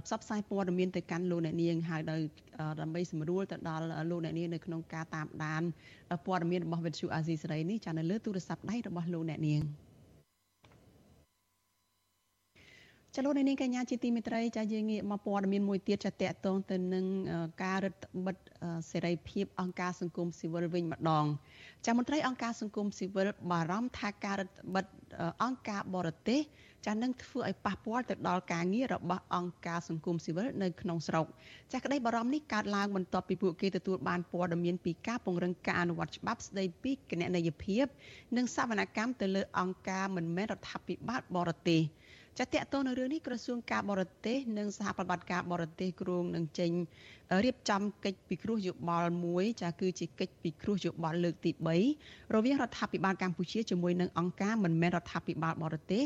[0.06, 2.20] ផ្សព្វផ្សាយព័ត៌មានទៅកាន់លោកអ្នកនាងហើយដោយ
[2.80, 5.62] ដើម្បីសម្រួលទៅដល់លោកអ្នកនាងនៅក្នុងការតាមដាន
[6.26, 9.62] ព័ត៌មានរបស់វិទ្យុអាស៊ីសេរីនេះចានៅលើទូរស័ព្ទដៃរបស់លោកអ្នកនាង។
[13.16, 17.04] ចលនានេះកញ្ញាជាទីមេត្រីចាយើងងាកមកព័ត៌មានមួយទៀតចាតកតងទៅនឹង
[17.62, 18.36] ការរដ្ឋបិទ
[18.90, 21.24] សេរីភាពអង្គការសង្គមស៊ីវិលវិញម្ដង
[21.86, 24.84] ចាមន្ត្រីអង្គការសង្គមស៊ីវិលបារម្ភថាការរដ្ឋបិទ
[25.42, 26.40] អង្គការបរទេស
[26.86, 31.26] ចានឹងធ្វើឲ្យប៉ះពាល់ទៅដល់ការងាររបស់អង្គការសង្គមស៊ីវិលនៅក្នុងស្រុក
[31.72, 37.84] ចាក្តីបារម្ភនេះកើតឡើងបន្ទាប់ពីពួកគេទទួលបានព័ត៌មានពីការពង្រឹងការអនុវត្តច្បាប់ស្តីពីគណនេយ្យភាព
[38.36, 41.82] និងសវនកម្មទៅលើអង្គការមិនមែនរដ្ឋាភិបាលបរទេស
[42.38, 46.70] ចាតកតទៅនៅរឿងនេះក្រសួងការបរទេសនិងសហប្រតិបត្តិការបរទេសគ្រងនឹងចេញ
[47.44, 51.51] រៀបចំកិច្ចពិគ្រោះយោបល់មួយចាគឺជាកិច្ចពិគ្រោះយោបល់លើកទី
[51.94, 56.05] 3រវាងរដ្ឋាភិបាលកម្ពុជាជាមួយនឹងអង្គការមិនមែនរដ្ឋាភិបាលបរទេស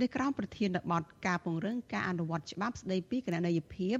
[0.00, 3.96] នៅក្រោមប្រធានបទការពង្រឹងការអនុវត្តច្បាប់ស្តីពីគណនេយ្យភាព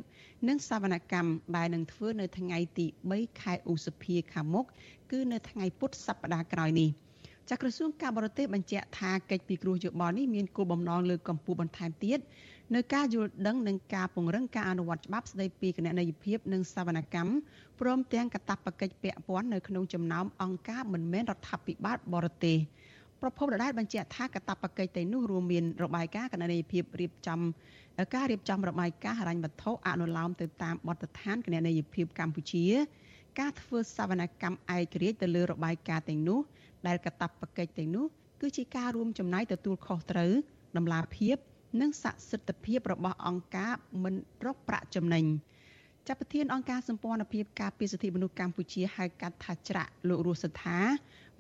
[0.49, 4.67] និងសវនកម្មដែលនឹងធ្វើនៅថ្ងៃទី3ខែឧសភាខាងមុខ
[5.11, 6.91] គឺនៅថ្ងៃពុធសប្តាហ៍ក្រោយនេះ។
[7.51, 12.19] ចាក្រសួងការបរទេសបញ្ជាក់ថាកិច្ចពិគ្រោះយោបល់នេះមានគោលបំណងលើកកម្ពស់បន្ថែមទៀត
[12.75, 17.33] នៅការយល់ដឹងនិងការពង្រឹងការអនុវត្តច្បាប់ស្តីពីគណនេយ្យភាពនិងសវនកម្ម
[17.81, 22.57] ព្រមទាំងកាតព្វកិច្ចពាក់ព័ន្ធនៅក្នុងចំណោមអង្គការមិនមែនរដ្ឋាភិបាលបរទេស
[23.21, 27.41] ប្រពន្ធដដែលបញ្ជាក់ថាកាតព្វកិច្ចទាំងនោះរួមមានរបាយការណ៍គណនេយ្យភាពរៀបចំ
[28.15, 32.65] ការរៀបចំរបាយការណ៍ហិរញ្ញវត្ថុអនុលោមទៅតាមបទដ្ឋានគណនេយ្យភាពកម្ពុជា
[33.41, 36.41] ការធ្វើសវនកម្មឯករាជ្យទៅលើរបាយការណ៍ទាំងនោះ
[36.87, 38.05] ដែលកតាបកិច្ចទាំងនោះ
[38.41, 40.33] គឺជាការរួមចំណែកទទួលខុសត្រូវ
[40.77, 41.37] ដំណាភាព
[41.81, 43.73] និងស័ក្តិសិទ្ធិភាពរបស់អង្គការ
[44.05, 45.25] មិនរកប្រាក់ចំណេញ
[46.09, 50.79] ចាប់ប្រធានអង្គការសម្ព័ន្ធភាពការពារសិទ្ធិមនុស្សកម្ពុជាហៅកាត់ថាច្រាក់លោករស់សថា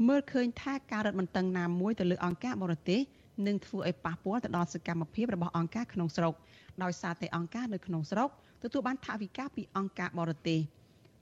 [0.08, 3.00] មើលឃើញថាការរឹតបន្តឹងណាមួយទៅលើអង្គការបរទេស
[3.46, 6.34] នឹងធ្វើឲ្យប៉ះពាល់ទៅដល់សកម្មភាពរបស់អង្គការក្នុងស្រុក
[6.82, 8.28] ដោយសារតែអង្គការនៅក្នុងស្រុក
[8.62, 10.60] ទទួលបានថវិកាពីអង្គការបរទេស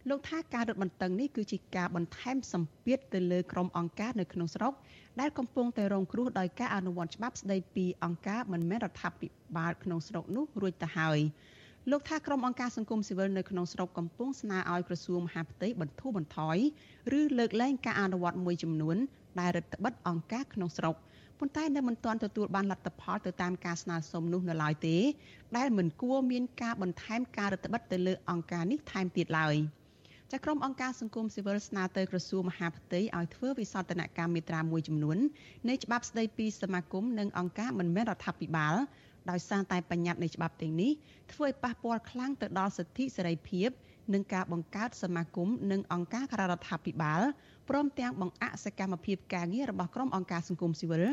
[0.09, 4.73] លោកថាការរឹតបន្តឹងនេះគឺជាការបន្ថែមសម្ពាធទៅលើក្រុមអង្គការនៅក្នុងស្រុក
[5.21, 11.19] ដែលកំពុងតែរងគ្រោះដោយការអនុវត្តច្បាប់ស្តីពីអង្គការមិនមែនរដ្ឋាភិបាលក្នុងស្រុកនោះរួចទៅហើយ
[11.91, 16.57] លោកថាក្រុមអង្គការសង្គមស៊ីវិលនៅក្នុងស្រុកកំពុងស្នើឲ្យក្រសួងមហាផ្ទៃបន្ធូរបន្ថយ
[17.19, 18.97] ឬលើកលែងការអនុវត្តមួយចំនួន
[19.41, 20.95] ដែលរដ្ឋបិទអង្គការក្នុងស្រុក
[21.39, 24.97] ប៉ុន្តែនៅមិនទាន់ទទួលបានលទ្ធផលទៅតាមការស្នើសុំនោះនៅឡើយទេ
[25.57, 29.57] ដែលមិនគួរមានការបន្ថែមការរដ្ឋបិទទៅលើអង្គការនេះថែមទៀតឡើយ។
[30.33, 35.19] ចាក្រុមអង្គការសង្គមស៊ីវិលស្នើទៅក្រសួងមហាផ្ទៃឲ្យធ្វើវិសោធនកម្មមេត្រាមួយចំនួន
[35.69, 38.75] នៃច្បាប់ស្តីពីសមាគមនិងអង្គការមិនមែនរដ្ឋាភិបាល
[39.31, 40.93] ដោយសារតែបញ្ញត្តិនៃច្បាប់ទាំងនេះ
[41.33, 43.69] ធ្វើឲ្យប៉ះពាល់ខ្លាំងទៅដល់សិទ្ធិសេរីភាព
[44.15, 47.21] និងការបង្កើតសមាគមនិងអង្គការក្រៅរដ្ឋាភិបាល
[47.69, 51.05] ព្រមទាំងបង្អាក់សកម្មភាពការងាររបស់ក្រុមអង្គការសង្គមស៊ីវិល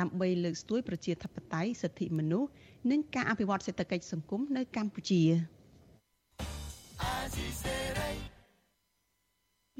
[0.00, 2.48] ដើម្បីលើកស្ទួយប្រជាធិបតេយ្យសិទ្ធិមនុស្ស
[2.90, 5.22] និងការអភិវឌ្ឍសេដ្ឋកិច្ចសង្គមនៅកម្ពុជា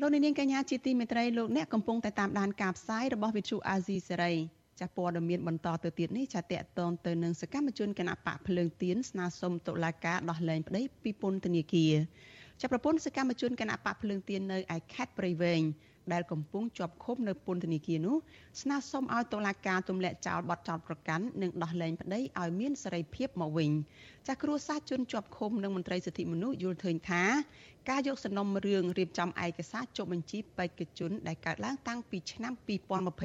[0.02, 4.32] លោកនាងកញ្ញាជាទីមេត្រីលោកអ្នកកំពុងតែតាមដានការផ្សាយរបស់វិទ្យុអាស៊ីសេរី
[4.78, 11.94] ចាស់ព័ត៌មានបន្តទៅទៀតនេះចាតកតងទៅនឹងសកម្មជនគណៈបកភ្លើងទៀនស្នើសុំតុលាការដោះលែងប្តីពីពន្ធនាគារ
[12.60, 15.62] ចាប់ប្រពន្ធសកម្មជនគណៈបកភ្លើងទៀននៅឯខេត្តព្រៃវែង
[16.12, 18.16] ដែលកំពុងជាប់ឃុំនៅពន្ធនាគារនោះ
[18.60, 23.70] ស្នើសុំឲ្យតុលាការទម្លាក់ចោលបទចោទប្រកាន់និងដោះលែងប្តីឲ្យមានសេរីភាពមកវិញ
[24.26, 27.22] ចាស់គ្រួសារជនជាប់ឃុំនិងមន្ត្រីសិទ្ធិមនុស្សយល់ឃើញថា
[27.90, 32.52] ការយកសំណុំរឿងរៀបចំឯកសារចុះបញ្ជីបេក្ខជនដែលកើតឡើងតាំងពីឆ្នាំ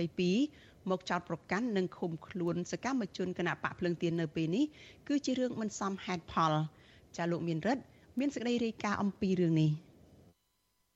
[0.10, 4.66] 2022មកចោតប្រកាន់និងឃុំខ្លួនសកម្មជនគណៈបកភ្លឹងទៀននៅពេលនេះ
[5.08, 6.54] គឺជារឿងមិនសមហេតុផល
[7.18, 7.84] ចាលោកមានរិទ្ធ
[8.20, 9.72] មានសេចក្តីរាយការណ៍អំពីរឿងនេះ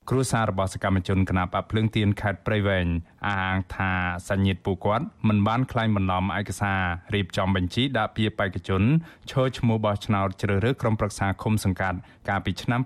[0.10, 2.88] គ្រួសាររបស់សកម្មជនគណបកភ្លើងទៀនខេត្តព្រៃវែង
[3.26, 3.92] អះអាងថា
[4.30, 6.82] សញ្ញិតពួកគាត់មិនបានក្លែងបន្លំឯកសារ
[7.14, 8.84] រៀបចំបញ្ជីដាក់ពាក្យបេក្ខជន
[9.32, 11.98] ឈរឈ្មោះបោះឆ្នោតជ្រើសរើសក្រុមប្រឹក្សាឃុំសង្កាត់
[12.30, 12.82] កាលពីឆ្នាំ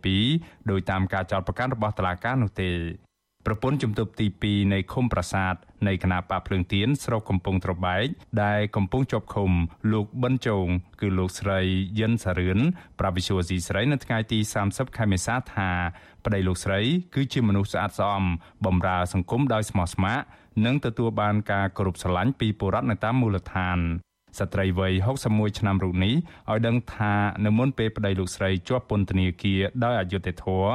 [0.00, 2.70] 2022ដោយតាមការចោទប្រកាន់របស់តុលាការនោះទេ
[3.46, 5.54] ប្រពន្ធជំទប់ទី2នៃឃុំប្រាសាទ
[5.88, 8.06] នៃគណៈបកភ្លើងទៀនស្រុកកំពង់ត្របែក
[8.44, 9.50] ដែលកំពុងជាប់ឃុំ
[9.92, 10.66] លោកប៊ិនជោង
[11.00, 11.60] គឺលោកស្រី
[11.98, 12.58] យិនសារឿន
[12.98, 15.70] ប្រាប់វិសុវស៊ីស្រីនៅថ្ងៃទី30ខែមេសាថា
[16.24, 16.80] ប្តីលោកស្រី
[17.14, 18.24] គឺជាមនុស្សស្អាតស្អំ
[18.66, 20.24] បម្រើសង្គមដោយស្មោះស្ម័គ្រ
[20.66, 23.78] និងទទួលបានការគោរពស្រឡាញ់ពីពលរដ្ឋនៅតាមមូលដ្ឋាន
[24.38, 24.92] ស្ត្រីវ័យ
[25.26, 26.14] 61ឆ្នាំរូបនេះ
[26.50, 27.14] ឲ្យដឹងថា
[27.46, 30.72] នៅមុនពេលប្តីលោកស្រីជាប់ពន្ធនាគារដោយអយុត្តិធម៌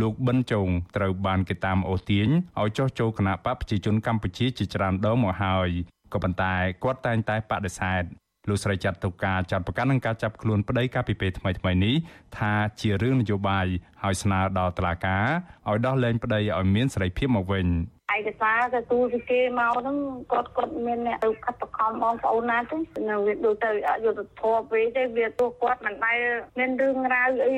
[0.00, 2.28] លោកប៊ិនចុងត្រូវបានគេតាមអូសទាញ
[2.60, 5.70] ឲ្យចោះចូលគណៈបកប្រជាជនកម្ពុជាជាច្រើនដងមកហើយ
[6.12, 8.04] ក៏ប៉ុន្តែគាត់តែងតែបដិសេធ
[8.48, 11.94] លោកស្រីចាត់ទុកការចាត់ប្រកាន់នឹងការចាប់ខ្លួនប្តីកាលពីពេលថ្មីៗនេះ
[12.38, 13.66] ថាជារឿងនយោបាយ
[14.02, 15.26] ហើយស្នើដល់តុលាការ
[15.68, 17.66] ឲ្យដោះលែងប្តីឲ្យមានសេរីភាពមកវិញ
[18.12, 19.96] ឯកសារទទួលពីគេមកហ្នឹង
[20.32, 22.76] គាត់គាត់មានអ្នកទៅខិតបខំបងប្អូនណាទេ
[23.10, 26.18] នៅវាដូចទៅអយុធធម៌ពេកទេវាទោះគាត់មិនដែល
[26.58, 27.54] មានរឿងរ៉ាវអី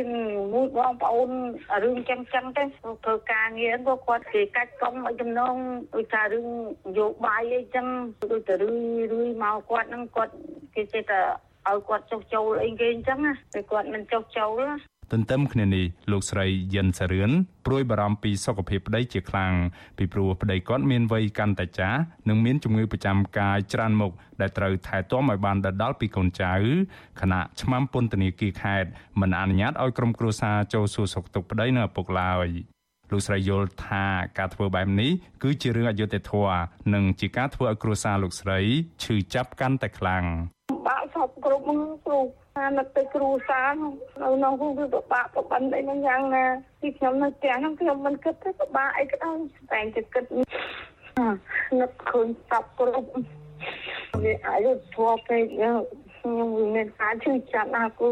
[0.53, 1.31] មួយបងប្អូន
[1.85, 2.65] រឿងចឹងចឹងទេ
[3.05, 5.55] ធ្វើការងារគាត់គាត់គេកាច់កុំឲ្យចំណង
[5.95, 6.47] ដូចថារឿង
[6.99, 7.87] យោបាយអីចឹង
[8.31, 10.33] ដូចទៅរឿយរឿយមកគាត់ហ្នឹងគាត់
[10.75, 11.21] គេចេះតែ
[11.69, 14.61] ឲ្យគាត់ចុះចូលអីគេអញ្ចឹងណាតែគាត់មិនចុះចូល
[15.13, 17.31] ទន្ទឹមគ្នានេះលោកស្រីយិនសារឿន
[17.67, 19.53] ព្រួយបារម្ភពីសុខភាពប្តីជាខ្លាំង
[19.97, 26.55] ពីព្រោះប្តីគាត់មានវ័យកាន់តែចាស់និងមានជំងឺប្រចាំកាយច្រើនមុខដែលត្រូវថែទាំឲ្យបានដិតដល់ពីកូនចៅ
[27.21, 28.89] ខណៈឆ្មាំពន្ធនាគារខេត្ត
[29.21, 32.49] មិនអនុញ្ញាតឲ្យក្រុមគ្រួសារចូលសួរសុខទុក្ខប្តីនៅឪពុកឡើយ
[33.11, 34.05] លោកស្រីយល់ថា
[34.39, 35.11] ការធ្វើបែបនេះ
[35.43, 36.61] គឺជារឿងអយុត្តិធម៌
[36.95, 38.61] និងជាការធ្វើឲ្យគ្រួសារលោកស្រី
[39.03, 40.25] ឈឺចាប់កាន់តែខ្លាំង
[40.87, 41.63] បាក់សពគ្រប់
[42.07, 42.21] គ្រូ
[42.57, 46.45] ថានឹកទៅគ្រូសានៅក្នុងគូគឺពិបាកប្របណ្ឌអីហ្នឹងយ៉ាងណា
[46.81, 49.37] ទីខ្ញុំនៅផ្ទះហ្នឹងខ្ញុំមិនគិតទេពិបាកអីក៏ដោយ
[49.73, 50.25] តែតែគិត
[51.81, 53.09] នឹកឃើញសពគ្រប់
[54.23, 58.11] វាអាយុធัวពេកខ្ញុំមានការជឿចាប់ណាគូ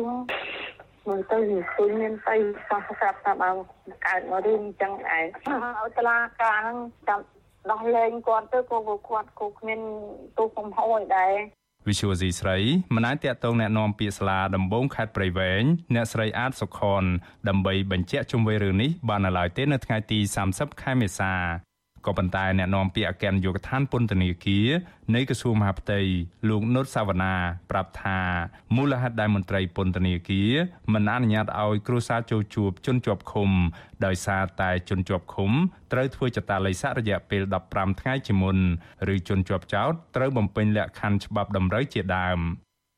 [1.09, 1.39] មិនទៅ
[1.75, 2.37] ឃើញមានទៅ
[2.69, 3.51] សោះស្រាប់ថាបើ
[4.07, 5.25] កើតមករឿងអញ្ចឹងឯង
[5.79, 6.79] ឲ្យតឡាការហ្នឹង
[7.09, 7.21] ចាំ
[7.71, 8.79] ដោះលែងគាត់ទៅក៏
[9.09, 9.81] គាត់ក៏គ្មាន
[10.39, 11.33] ទោសកំហុសអីដែរ
[11.88, 12.58] វិសុវស៊ីស្រី
[12.96, 17.04] មិនអាចតាក់ទងแนะនាំពាក្យស្លាដំបងខេត្តព្រៃវែងអ្នកស្រីអាតសុខន
[17.48, 20.20] ដើម្បីបញ្ជាក់ជុំវិញរឿងនេះបាននៅឡើយទេនៅថ្ងៃទី
[20.52, 21.34] 30ខែមេសា
[22.07, 24.69] ក៏ប៉ុន្តែអ្នកនាំពាក្យអគ្គនាយកដ្ឋានពន្ធនាគារ
[25.15, 26.01] នៃក្រសួងមហាផ្ទៃ
[26.49, 27.35] លោកនុតសាវណ្ណា
[27.71, 28.21] ប្រាប់ថា
[28.77, 30.53] មូលហេតុដែលមន្ត្រីពន្ធនាគារ
[30.93, 33.51] មិនអនុញ្ញាតឲ្យគ្រួសារចូលជួបជនជាប់ឃុំ
[34.05, 35.51] ដោយសារតែជនជាប់ឃុំ
[35.93, 38.59] ត្រូវធ្វើចតាល័យស័ករយៈពេល15ថ្ងៃជាមុន
[39.15, 42.41] ឬជនជាប់ចោតត្រូវបំពេញលក្ខខណ្ឌច្បាប់តម្រូវជាដើម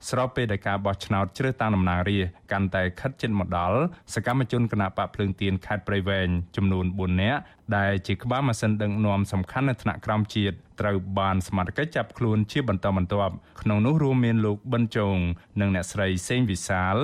[0.09, 3.79] ស្របពេលដែលការបោះឆ្នោតជ្រើសតាំងតំណាងរាស្ត្រកាន់តែខិតជិតមកដល់
[4.15, 7.41] សកម្មជនគណបកភ្លើងទៀនខេត្តព្រៃវែងចំនួន4នាក់
[7.77, 15.17] ដែលជាក្បាលម៉ាស៊ីនដឹកនាំសំខាន់នៅថ្នាក់ក្រោមជាតិត្រូវបានសមត្ថកិច្ចចាប់ខ្លួនជាបន្តបន្ទាប់ក្នុងនោះរួមមានលោកប៊ិនចុង
[15.61, 16.97] និងអ្នកស្រីសេងវិសាល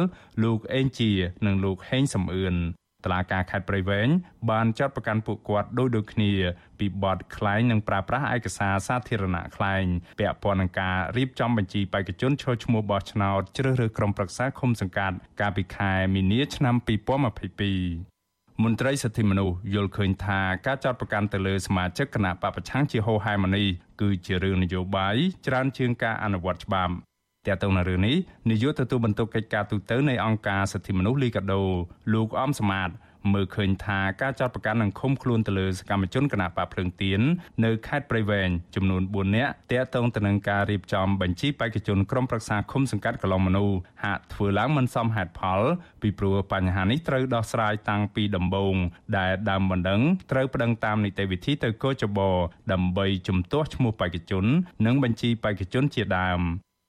[0.42, 1.10] លោកអេងជា
[1.46, 2.56] និងលោកហេងសំអឿន
[3.04, 4.08] តឡាការខេត្តព្រៃវែង
[4.50, 6.32] បានចាត់ប្រកាន់ពួកគាត់ដោយដូចគ្នា
[6.78, 9.84] ពីបទក្លែងនិងប្រើប្រាស់ឯកសារសាធារណៈក្លែង
[10.18, 18.12] ពាក់ព័ន្ធនឹងការរៀបចំបញ្ជីបេក្ខជនឈរឈ្មោះបោះឆ្នោតជ្រើសរើសក្រុមប្រឹក្សាឃុំសង្កាត់កាលពីខែមីនាឆ្នាំ2022
[18.62, 23.66] មន្ត្រីសិទ្ធិមនុស្សយល់ឃើញថាការចាត់ប្រកាន់ទៅលើសមាជិកគណៈបពប្រឆាំងជាហោហែមនេះ
[24.00, 26.94] គឺជារឿងនយោបាយច្រើនជាងការអនុវត្តច្បាប់
[27.46, 28.16] តែទៅនៅរឿងនេះ
[28.50, 31.62] នាយកទទួលបន្ទុកកិច្ចការទូតនៃអង្គការសិទ្ធិមនុស្សលីកាដូ
[32.12, 32.90] លោកអំសមាត
[33.32, 37.20] មើលឃើញថាការចាត់បង្កាន់និងឃុំខ្លួនទៅលើសកម្មជនគណបកភ្លើងទៀន
[37.64, 45.60] នៅខេត្តព្រៃវែងចំនួន4នាក់ទាក់ទងទៅនឹងការរៀបចំបញ្ជីបេក្ខជនក្រុមប្រឹក្សាឃុំសង្កាត់កន្លងមនុស្សហាក់ធ្វើឡើងមិនសមហេតុផល
[46.02, 48.74] ពីព្រោះបញ្ហានេះត្រូវដោះស្រាយតាំងពីដំបូង
[49.18, 50.00] ដែលដើមបណ្ដឹង
[50.30, 52.18] ត្រូវប្តឹងតាមនីតិវិធីទៅកោចប
[52.72, 54.44] ដើម្បីជំទាស់ឈ្មោះបេក្ខជន
[54.86, 56.42] និងបញ្ជីបេក្ខជនជាដើម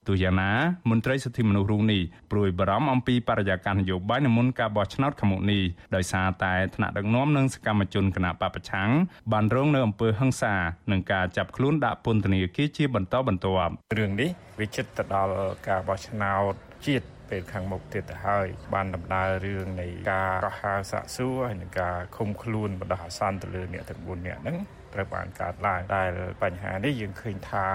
[0.07, 0.51] ទោះយ៉ាងណា
[0.89, 5.63] មន្ត្រីសិទ្ធិមនុស្សរូបនេះព្រួយបារម្ភអំពីបរិយាកាសនយោបាយនៅមុនការបោះឆ្នោតខាងមុខនេះ
[5.95, 8.89] ដោយសារតែថ្នាក់ដឹកនាំនិងសកម្មជនគណបកប្រឆាំង
[9.31, 10.55] បានរងនៅអំពើហិង្សា
[10.91, 15.35] និងការចាប់ខ្លួនដាក់ពន្ធនាគារជាបន្តបន្ទាប់រឿងនេះវាជិតទៅដល់
[15.67, 16.53] ការបោះឆ្នោត
[16.87, 24.57] ជាតិពេលខាងមុខទៀតទៅហើយបានដំណើររឿងនៃការកោះហៅសាកសួរហើយនិងការឃុំខ្លួនបណ្ដោះអាសន្នទៅលើអ្នកទាំង4នាក់ហ្នឹង
[24.93, 26.11] ត្រូវបានកើតឡើងដែល
[26.43, 27.67] បញ្ហានេះយើងឃើញថា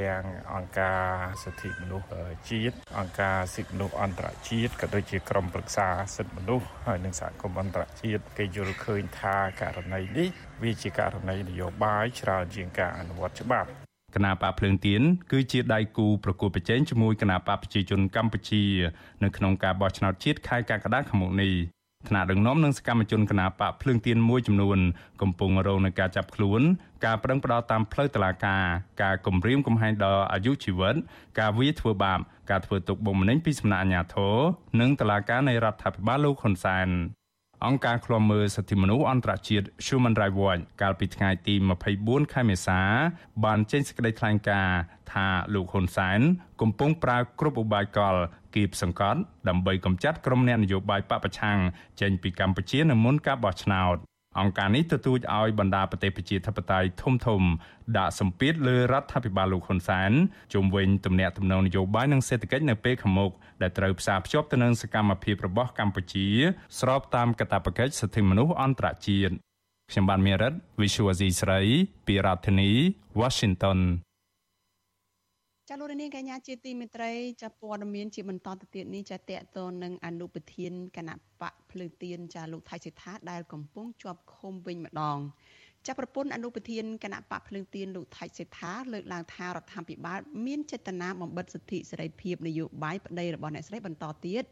[0.00, 0.22] ទាំង
[0.54, 1.02] អង្គការ
[1.42, 2.06] សិទ្ធិមនុស្ស
[2.50, 10.28] ជាតិអង្គការសិទ្ធិមនុស្សអន្តរជាតិក៏ដូចជាក្រុមប្រឹក្សាសិទ្ធិមនុស្សហើយនិងសហគមន៍អន្តរជាតិគេយល់ឃើញថាករណីនេះ
[10.62, 13.68] វាជាករណីនយោបាយច្រើនជាងការអនុវត្តច្បាប់
[14.14, 18.62] គណៈបកភ្លើងទៀនគឺជាដៃគូប្រកួតប្រជែងជាមួយគណៈបកប្រជាជនកម្ពុជា
[19.24, 21.52] នៅក្នុងការបោះឆ្នោតជាតិខែកក្កដាខាងមុខនេះ
[22.08, 24.78] ថ្នាក់ដឹកនាំនិងសកម្មជនគណបកភ្លើងទៀនមួយចំនួន
[25.22, 26.62] កំពុងរងនឹងការចាប់ខ្លួន
[27.04, 28.62] ការប្រឹងប្រែងតាមផ្លូវតុលាការ
[29.02, 30.94] ការគំរាមកំហែងដល់អាយុជីវិត
[31.40, 34.36] ការវាយធ្វើបាបការធ្វើទុកបុកម្នេញពីសំណាក់អាជ្ញាធរ
[34.80, 36.88] និងតុលាការនៃរដ្ឋាភិបាលលោកហ៊ុនសែន
[37.66, 41.54] អង្គការឃ្លាំមើលសិទ្ធិមនុស្សអន្តរជាតិ Human Rights Watch កាលពីថ្ងៃទី
[41.94, 42.80] 24ខែមេសា
[43.44, 44.78] បានចេញសេចក្តីថ្លែងការណ៍
[45.12, 46.20] ថាលោកហ៊ុនសែន
[46.60, 48.14] កំពុងប្រើគ្រប់ឧបាយកល
[48.54, 51.58] គៀបសង្កត់ដើម្បីកម្ចាត់ក្រុមអ្នកនយោបាយបពប្រឆាំង
[52.00, 53.96] ចេញពីកម្ពុជានៅមុនការបោះឆ្នោត
[54.40, 57.42] អង្គការនេះទទូចឲ្យបណ្ដាប្រទេសប្រជាធិបតេយ្យធំធំ
[57.98, 60.12] ដាក់សម្ពាធលើរដ្ឋាភិបាលលោកហ៊ុនសែន
[60.54, 63.30] ជុំវិញទំនាក់ទំនងនយោបាយនិងសេដ្ឋកិច្ចនៅពេលខាងមុខ
[63.62, 66.26] ដែលត្រូវផ្សារភ្ជាប់ទៅនឹងសកម្មភាពរបស់កម្ពុជា
[66.78, 69.34] ស្របតាមកាតព្វកិច្ចសិទ្ធិមនុស្សអន្តរជាតិ
[69.90, 71.60] ខ្ញុំបានមេរិត Visual Asia ស្រី
[72.06, 72.70] ពីរដ្ឋធានី
[73.20, 73.78] Washington
[75.68, 85.18] ចាលោករនាងកញ្ញាជាទីមេត្រីចាព័ត៌មានជាបន្តទៅទៀតនេះចាតកតនឹងអនុប្រធានគណៈបកភ្លើងទៀនចាលោកថៃសិដ្ឋាដែលកំពុងជាប់ឃុំវិញម្ដង
[85.86, 94.42] ចាប្រពន្ធអនុប្រធានគណៈបកភ្លើងទៀនលោកថៃសេដ្ឋាលើកឡើងថារដ្ឋាភិបាលមានចេតនាបំបិទសិទ្ធិសេរីភាពនយោបាយប្តីរបស់អ្នកស្រីបន្តទៀត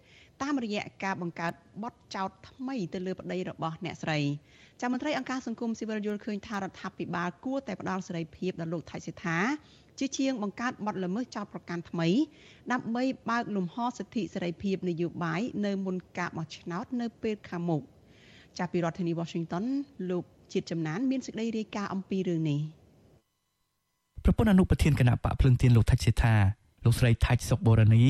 [0.42, 4.18] តាមរយៈការបង្កើតបទចោទថ្មីទៅលើប្តីរបស់អ្នកស្រី
[4.80, 9.38] ចាមន្ត្រីអង្គការសង្គមស៊ីវិលយល់ឃើញថារដ្ឋាភិបាលគួរតែផ្ដល់សេរីភាពដល់លោកថៃសេដ្ឋា
[9.98, 12.08] ជាជាងបង្កើតបទល្មើសចោទប្រកាន់ថ្មី
[12.72, 17.82] ដើម្បីបើកលំហសិទ្ធិសេរីភាពនយោបាយនៅមុនការបោះឆ្នោតនៅពេលខាងមុខ
[18.58, 19.64] ចាប់ពីរដ្ឋធានី Washington
[20.10, 22.60] លោកជាតិចំណាន មានសេចក្តីរាយការណ៍អំពីរឿងនេះ
[24.24, 26.34] ប្រពន្ធអនុប្រធានគណៈបកភ្លឹងទៀនលោកថាច់សេថា
[26.84, 28.04] លោកស្រីថាច់សុកបូរនី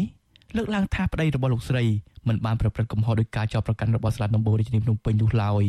[0.56, 1.84] លើកឡើងថាប្តីរបស់លោកស្រី
[2.28, 5.64] មិនបានប្រព្រឹត្តកំហុសដោយការចោទប្រកាន់របស់ស្លាប់ដំបូងរាជធានីភ្នំពេញនោះឡើយ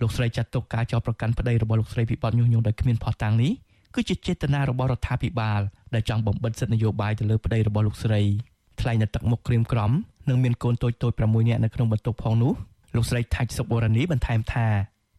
[0.00, 3.52] លោកស្រីចាត់ទុកការចោទប្រកាន់ប្តីរបស់លោកស្រីពីបទញុះញង់ដោយគ្មានភស្តុតាងនេះ
[3.94, 5.60] គឺជាចេតនារបស់រដ្ឋាភិបាល
[5.94, 8.22] ដែលចង់បំបិទសិទ្ធិនយោបាយទៅលើប្តីរបស់លោកស្រី
[8.80, 9.90] ថ្លែងនៅទឹកមុខក្រៀមក្រំ
[10.28, 12.52] និងមានកូនតូចតូច6នាក់នៅក្នុងបន្ទប់ផងនោះ
[12.96, 14.66] លោកស្រីថាច់សុកបូរនីបន្ថែមថា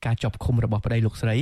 [0.05, 1.35] ការជាប់ឃុំរបស់ប្តីលោកស្រី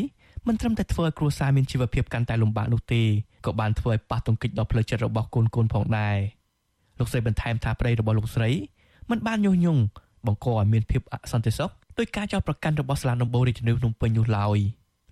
[0.48, 3.02] មិនត្រឹមតែធ្វើឲ្យគ្រួសារមានជីវភាពកាន់តែលំបាកនោះទេ
[3.46, 6.18] ក៏បានធ្វើឲ្យប៉ះទង្គិចដល់ផ្លូវចិត្តរបស់កូនកូនផងដែរ
[7.00, 8.50] លោកស្រីបន្ថែមថាប្តីរបស់លោកស្រី
[9.10, 9.82] មិនបានញុះញង់
[10.26, 14.60] បង្កឲ្យមានភាពអសន្តិសុខដោយការចោទប្រកាន់របស់សាលាដំបូងរាជធានីភ្នំពេញនោះឡើយ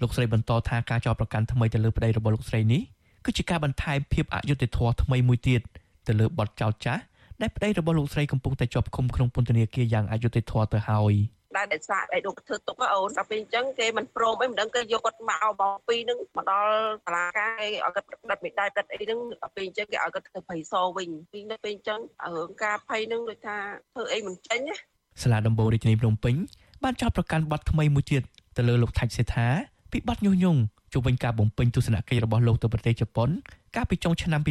[0.02, 2.82] លោកស្រីបន្តថាការចោទប្រកាន់ថ្មីទៅលើប្តីរបស់លោកស្រីនេះ
[3.26, 5.62] គឺជាការបន្ថែមភាពអយុត្តិធម៌ថ្មីមួយទៀត
[6.08, 7.02] ទៅលើបទចោទចាស់
[7.42, 11.16] ដែលប្តីរបស់លោកស្រីកំពុងតែជាប់ឃុំក្នុងពន្ធនាគារយ៉ាងអយុត្តិធម៌ទៅហើយ។
[11.58, 16.74] ដែលតែសាកអីដូចធ្វើទុកអូនដល់ពេលអញ្ចឹងគេមិនព្រមអីមិនដឹងគេយកគាត់មកបងពីរនឹងមកដល់
[17.06, 22.00] សាលាការគេឲ្យគាត់ផ្ដិតមេដៃផ្ដិតអីហ្នឹងដល់ពេលអញ្ចឹងគេឲ្យគាត់ទៅភ័យសវិញពីនៅពេលអញ្ចឹង
[22.36, 23.58] រឿងការភ័យហ្នឹងដូចថា
[23.94, 24.76] ធ្វើអីមិនចេញណា
[25.22, 26.36] សាលាដំបូងរាជធានីភ្នំពេញ
[26.84, 28.22] បានចោទប្រកាន់បទថ្មីមួយទៀត
[28.58, 29.48] ទៅលើលោកថាច់សេដ្ឋា
[29.92, 30.60] ពីបទញុះញង់
[30.94, 33.30] ជំវិញការបំពេញទស្សនកិច្ចរបស់លោកទៅប្រទេសជប៉ុន
[33.76, 34.42] កាលពីចុងឆ្នាំ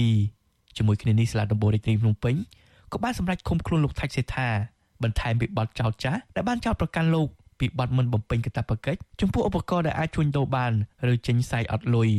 [0.00, 2.34] 2022ជាមួយគ្នានេះសាលាដំបូងរាជធានីភ្នំពេញ
[2.92, 4.48] ក៏បានសម្រេចឃុំខ្លួនលោកថាច់សេដ្ឋា
[5.02, 10.72] បន្ថែមពីបទចោទចាស់ដែលបានចោទប្រកាន់លោកពីបទមិនបំពេញកាតព្វកិច្ចចំពោះឧបករណ៍ដែលអាចជួញដូរបាន
[11.12, 12.10] ឬចេញសាយអត់លុយ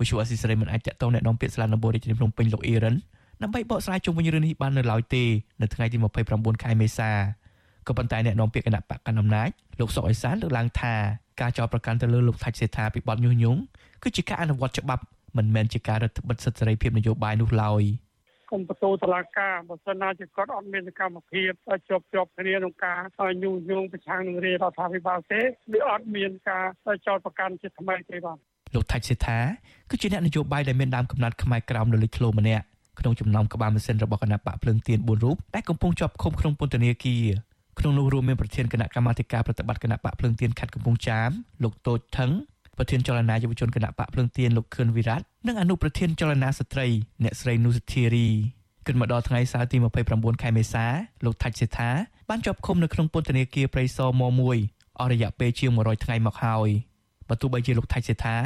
[0.00, 2.94] វិសុវអសិសរីមិនអាចតកតងអ្នកនាំពាក្យសាលាដំបូងរាជធានីភ្នំពេញលោកអ៊ីរ៉ាន
[3.42, 5.24] ដើម្បីបកស្រាយជុំវិញរឿងនេះបាននៅឡើយទេ
[5.60, 5.96] នៅថ្ងៃទី
[6.30, 7.10] 29ខែមេសា
[7.86, 9.48] ក៏ប៉ុន្តែអ្នកនាំពាក្យគណៈបកកណ្ដាលអំណាច
[9.80, 10.94] លោកសុកអេសានលើកឡើងថា
[11.40, 13.60] ការចោទប្រកាន់ទៅលើលោកថាច់សេដ្ឋាពីបទញុះញង់
[14.02, 15.02] គឺជាការអនុវត្តច្បាប់
[15.36, 17.84] មិនមែនជាការរដ្ឋបិទសិទ្ធិសេរីភាពនយោបាយនោះឡើយ។
[18.50, 21.50] កុំបន្ទោតឡាការបើសិនណាជាគាត់អត់មានសកម្មភាព
[21.88, 25.40] ជាប់ជាប់គ្នាក្នុងការញុះញង់ប្រឆាំងនឹងរាជរដ្ឋាភិបាលទេ
[25.76, 26.66] ឬអត់មានការ
[27.06, 28.38] ចោទប្រកាន់ជាថ្មីទេបាទ
[28.74, 29.38] លោកថាច់សេដ្ឋា
[29.90, 32.64] គឺជាអ្នកនយោបាយដែលមានដើមកំណត់ខ្មែរក្រោមនៅលេខធ្លោម្នាក់
[33.00, 37.24] ក្នុងចំណោមក្បាលម៉ាស៊ីនរបស់គណៈបកភ្លើងទៀន4រូបដែលកំពុងជាប់ឃុំក្នុងពន្ធនាគារ
[37.78, 41.30] ក្នុងនោះរួមមានប្រធានគណៈកម្មាធិការប្រតិបត្តិគណៈបកភ្លើងទៀនខេត្តកំពង់ចាម
[41.62, 42.30] លោកតូចថង
[42.78, 46.86] ប្រធានចលនាយុវជនគណៈបកភ្លើងទៀនលោកខឿនវិរៈនិងអនុប្រធានចលនាស្ត្រី
[47.24, 48.28] អ្នកស្រីនុសធារី
[48.86, 49.76] គិតមកដល់ថ្ងៃសៅរ៍ទី
[50.10, 50.86] 29ខែមេសា
[51.24, 51.90] លោកថាច់សេថា
[52.28, 56.68] បានជាប់ឃុំនៅក្នុងពន្ធនាគារព្រៃសរម1អស់រយៈពេលជាង100ថ្ងៃមកហើយ
[57.28, 58.36] បើទោះបីជាលោកថាច់សេថា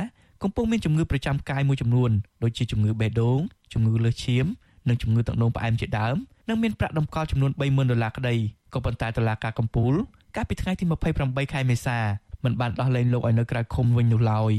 [0.43, 2.11] កំពុងមានជំងឺប្រចាំកាយមួយចំនួន
[2.43, 3.41] ដូចជាជំងឺបេះដូង
[3.73, 4.47] ជំងឺលើសឈាម
[4.89, 6.17] និងជំងឺទឹកនោមផ្អែមជាដើម
[6.49, 8.37] និងមានប្រាក់តម្កល់ចំនួន30,000ដុល្លារក្តី
[8.75, 9.95] ក៏ប៉ុន្តែតុលាការកំពូល
[10.37, 10.85] កាលពីថ្ងៃទី
[11.19, 11.99] 28ខែមេសា
[12.45, 14.53] មិនបានដោះលែងលោកឲ្យនៅក្រៅឃុំវិញនោះឡើយ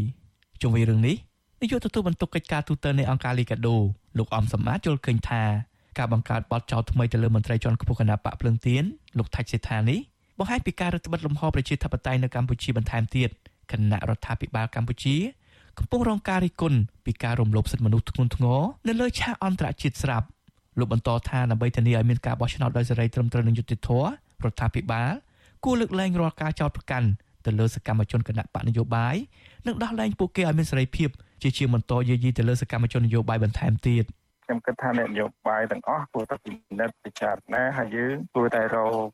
[0.62, 1.16] ជុំវិញរឿងនេះ
[1.62, 3.78] នាយកទទួលបន្ទុកកិច្ចការទូតនៃអង្គការលីកាដូ
[4.18, 5.44] លោកអំសម្បត្តិយល់ឃើញថា
[5.98, 8.84] ការបង្កើតបទចោទថ្មីទៅលើមន្ត្រីជាន់ខ្ពស់គណៈបកភ្លឹងទៀន
[9.18, 10.00] លោកថាច់សេដ្ឋានេះ
[10.40, 13.30] បង្ហាញពីការរឹតបន្តឹងលំហប្រជាធិបតេយ្យនៅកម្ពុជាបន្ថែមទៀត
[13.72, 15.16] គណៈរដ្ឋាភិបាលកម្ពុជា
[15.78, 20.28] កំពុងរងការរិះគន់ពីការរំលោភសិទ្ធិមនុស្សធ្ងន់ធ្ងរនៅលើឆាកអន្តរជាតិស្រាប់
[20.80, 24.06] លោកបន្តថាដើម្បីធានាឲ្យមានការបោះឆ្នោតដោយសេរីត្រឹមត្រូវនិងយុត្តិធម៌
[24.46, 25.12] រដ្ឋាភិបាល
[25.66, 27.08] គួរលើកលែងរាល់ការចោទប្រកាន់
[27.46, 29.16] ទៅលើសកម្មជនគណៈបកនយោបាយ
[29.68, 31.10] និងដោះលែងពួកគេឲ្យមានសេរីភាព
[31.42, 34.06] ជាជាបន្តយាយីទៅលើសកម្មជននយោបាយបន្ថែមទៀត។
[34.52, 39.08] ខ្ញុំគិតថាអ្នកនយោបាយទាំងអស់គួរតែពិនិត្យពិចារណាហើយយើងគួរតែរក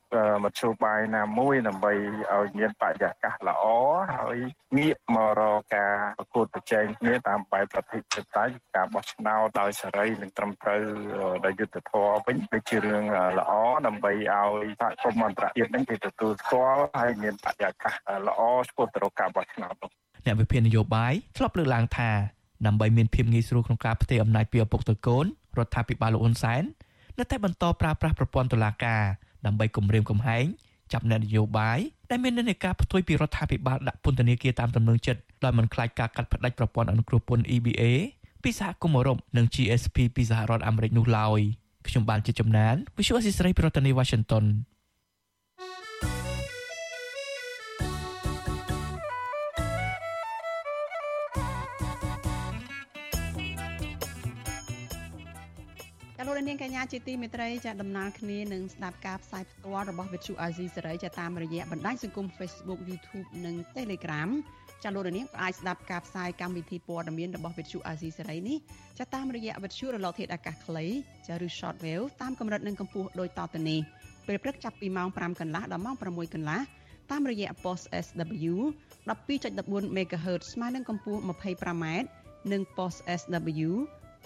[0.43, 1.93] មធ្យោបាយណាមួយដើម្បី
[2.33, 3.65] ឲ្យមានបរិយាកាសល្អ
[4.15, 4.37] ហើយ
[4.77, 8.45] ងាកមករកការប្រកួតប្រជែងគ្នាតាមបែបប្រតិបត្តិតៃ
[8.75, 10.83] ការបោះឆ្នោតដោយសេរីនិងត្រឹមត្រូវ
[11.45, 13.03] ដោយយុត្តិធម៌វិញគឺជារឿង
[13.39, 13.51] ល្អ
[13.87, 17.93] ដើម្បីឲ្យសហគមន៍អន្តរជាតិនឹងគេទទួលស្គាល់ហើយមានបរិយាកាស
[18.27, 19.75] ល្អឆ្ពោះទៅរកការបោះឆ្នោត
[20.25, 25.25] អ្នកវិភាគនយោបាយធ្លាប់លើកឡើងថា ដើម្បីមានភាពងាយស្រួលក្នុងការផ្ទេរអំណាចពីឪពុកទៅកូន
[25.57, 26.63] រដ្ឋាភិបាលលោកហ៊ុនសែន
[27.17, 29.03] នៅតែបន្តប្រើប្រាស់ប្រព័ន្ធតុលាការ
[29.45, 30.45] ដើម្បីគម្រាមកំហែង
[30.93, 37.83] ចាប់អ្នកនយោបាយដែលមាននិន្នាការផ្ទុយពីរដ្ឋាភិបាលដាក់ពន្ធនាគារតាមទំនឹងចិត្តដោយមិនខ្លាចការកាត់ផ្តាច់ប្រព័ន្ធអនុគ្រោះពន្ធ EBA
[38.43, 41.39] ពីសហគមន៍អឺរ៉ុបនិង GSP ពីសហរដ្ឋអាមេរិកនោះឡើយ
[41.87, 44.45] ខ្ញុំបានជាចំណាន Visual Assisray ប្រធានាទី Washington
[56.37, 64.29] លោកនាងកញ្ញាជាទីមេត្រីចាដំណើរគ្នានឹងស្ដាប់ការផ្សាយផ្ទាល់របស់វិទ្យុអាស៊ីសេរីចាតាមរយៈបណ្ដាញសង្គម Facebook YouTube និង Telegram
[64.83, 68.57] ចាលោកនាងអាចស្ដាប់ការផ្សាយកម្មវិធីព័ត៌មានរបស់វិទ្យុអាស៊ីសេរីនេះ
[68.99, 70.85] ចាតាមរយៈវិទ្យុរលកធាតុអាកាសខ្លី
[71.27, 73.79] ចាឬ Shortwave តាមកម្រិតនិងកម្ពស់ដូចតទៅនេះ
[74.27, 76.59] ពេលព្រឹកចាប់ពីម៉ោង5កន្លះដល់ម៉ោង6កន្លះ
[77.11, 78.53] តាមរយៈ post SW
[79.07, 81.85] 12.14 MHz ស្មើនឹងកម្ពស់ 25m
[82.51, 83.71] និង post SW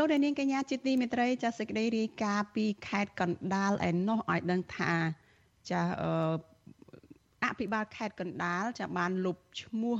[0.00, 4.92] លោកនាងកញ្ញាជាទីមេត្រីចាសសេចក្តីរាយការណ៍ពីខេត្តកណ្ដាលឯណោះឲ្យដឹងថា
[5.70, 5.82] ចា
[7.44, 9.96] អភិបាលខេត្តកណ្ដាលចាបានលុបឈ្មោះ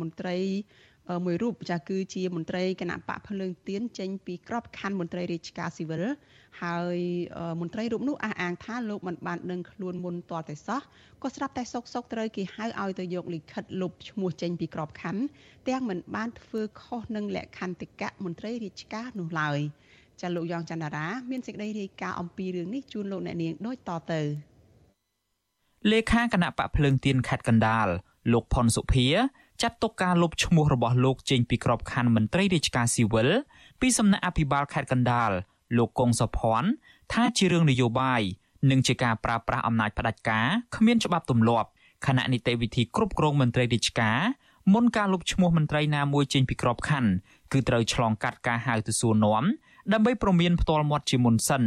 [0.00, 0.36] មន្ត្រី
[1.24, 6.04] មួយរូបចាគឺជាមន្ត្រីគណៈបកភ្លើងទៀនចេញពីក្របខ័ណ្ឌមន្ត្រីរាជការស៊ីវិល
[6.62, 6.98] ហើយ
[7.60, 10.80] មន្ត្រីរូបនោះអះអាងថាលោកមិនបានដឹងខ្លួនមុនតតែសោះ
[11.22, 15.22] ក៏ស្រាប់តែសុកសុកត្រូវគេហៅឲ្យទៅយកលិខិតលុបឈ្មោះចេញពីក្របខ័ណ្ឌ
[15.68, 19.58] ទាំងមិនបានធ្វើខុសនឹងលក្ខន្តិកៈមន្ត្រីរាជការនោះឡើយ
[20.20, 24.20] ចាលោកយ៉ងច័ន្ទរាមានសេចក្តីរាយការណ៍អំពីរឿងនេះជូនលោកអ្នកនាងដូចតទៅ
[25.90, 27.88] លេខាគណៈបកភ្លើងទៀនខេត្តកណ្ដាល
[28.32, 29.06] លោកផុនសុភា
[29.62, 33.28] ចាត់ទុកការលុបឈ្មោះរបស់លោកចេញពីក្របខ័ណ្ឌមន្ត្រីរាជការស៊ីវិល
[33.80, 35.30] ពីសំណាក់អភិបាលខេត្តកណ្ដាល
[35.76, 36.70] លោកកុងសុភ័ណ្ឌ
[37.12, 38.22] ថាជារឿងនយោបាយ
[38.70, 41.68] និងជាការប្រើប្រាស់អំណាចផ្ដាច់ការគ្មានច្បាប់ទម្លាប់
[42.06, 44.18] ខណៈនីតិវិធីគ្រប់គ្រងមន្ត្រីរាជការ
[44.72, 47.10] មុនការលុបឈ្មោះមន្ត្រីណាមួយចេញពីក្របខ័ណ្ឌ
[47.52, 49.44] គឺត្រូវឆ្លងកាត់ការហៅទៅសួរនាំ
[49.92, 51.62] ដើម្បីប្រមានផ្ទាល់មាត់ជាមុនសិន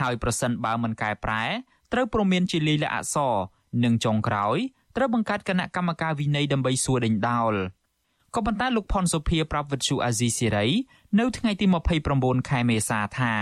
[0.00, 1.44] ហើយប្រសិនបើមិនកែប្រែ
[1.92, 3.34] ត្រូវប្រមានជាលាយលក្ខណ៍អក្សរ
[3.84, 4.56] និងចុងក្រោយ
[4.96, 7.54] ត្រូវបង្កើតគណៈកម្មការវិន័យដើម្បីសួរដេញដោល
[8.34, 10.66] ក៏ប៉ុន្តែលោកផុនសុភាប្រាប់វិទ្យុអាស៊ីសេរី
[11.18, 11.66] នៅថ្ងៃទី
[12.06, 13.34] 29ខែមេសាថា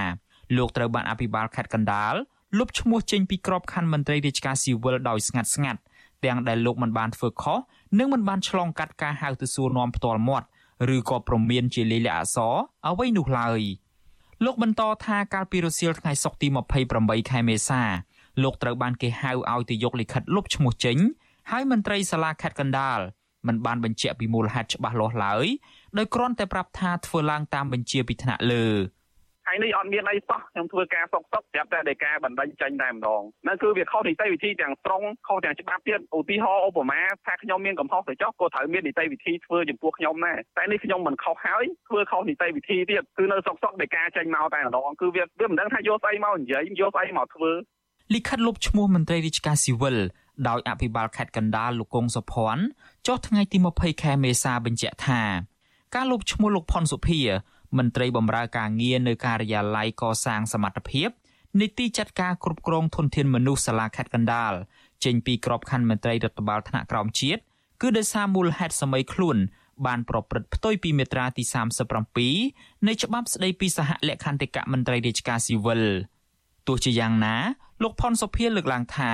[0.57, 2.15] លោកត្រូវបានអភិបាលខេត្តកណ្ដាល
[2.59, 5.81] លុបឈ្មោះចេញពីក្របខ័ណ្ឌមន្ត្រីរាជការស៊ីវិលដោយស្ងាត់ស្ងាត់
[6.25, 7.59] ទាំងដែលលោកមិនបានធ្វើខុស
[7.99, 10.47] និងមិនបានឆ្លងកាត់ការហៅទៅសួរនាំផ្ទាល់មាត់
[10.97, 12.55] ឬក៏ប្រមានជាលេខអក្សរ
[12.89, 13.61] អ្វីនោះឡើយ
[14.45, 16.49] លោកបន្តថាកាលពីរសៀលថ្ងៃសុក្រទី
[16.89, 17.83] 28ខែមេសា
[18.43, 20.99] លោកត្រូវបានគេហៅឲ្យទៅយកលិខិតលុបឈ្មោះចេញ
[21.51, 23.01] ហើយមន្ត្រីសាលាខេត្តកណ្ដាល
[23.47, 25.47] មិនបានបញ្ជាក់ពីមូលហេតុច្បាស់លាស់ឡើយ
[25.99, 28.67] ដោយគ្រាន់តែប្រាប់ថាធ្វើឡើងតាមបញ្ជាពីថ្នាក់លើ
[29.45, 47.53] ថ្ងៃនេះអត់មានអីសោះខ្ញុំធ្វើការសុកសុកប្រាប់តែដែលការបណ្ដឹងចេញតែម្ដងนั่นគឺវាខុសនីតិវិធីទាំងស្រុងខុសទាំងច្បាប់ទៀតឧទាហរណ៍ឧបមាថាខ្ញុំមានកំហុសទៅចុះក៏ត្រូវមាននីតិវិធីធ្វើចំពោះខ្ញុំដែរតែនេះខ្ញុំមិនខុសហើយធ្វើខុសនីតិវិធីទៀតគឺនៅសុកសុកដែលការចេញមកតែម្ដងគឺវាវាមិនដឹងថាយកស្អីមកនិយាយយកស្អីមកធ្វើ
[48.15, 49.97] លិខិតលុបឈ្មោះមន្ត្រីរាជការស៊ីវិល
[50.49, 52.63] ដោយអភិបាលខេត្តកណ្ដាលលោកកុងសុភ័ណ្ឌ
[53.07, 55.23] ចុះថ្ងៃទី20ខែមេសាបញ្ជាក់ថា
[55.95, 57.21] ការលុបឈ្មោះលោកផុនសុភា
[57.79, 61.09] មន្ត្រីបម្រើការងារនៅការិយាល័យកសាងសមត្ថភាព
[61.61, 64.53] នីតិចាត់ការគ្រប់គ្រងធនធានមនុស្សសាលាខេត្តកណ្ដាល
[65.05, 67.41] ចេញពីក្របខ័ណ្ឌមន្ត្រីរដ្ឋបាលថ្នាក់ក្រោមជាតិ
[67.81, 69.37] គឺដោយសារមូលហេតុសម័យខ្លួន
[69.87, 71.43] បានប្រព្រឹត្តផ្ទុយពីមាត្រាទី
[72.15, 75.83] 37នៃច្បាប់ស្តីពីសហលក្ខន្តិកៈមន្ត្រីរាជការស៊ីវិល
[76.67, 77.37] ទោះជាយ៉ាងណា
[77.83, 79.13] លោកផុនសុភាលើកឡើងថា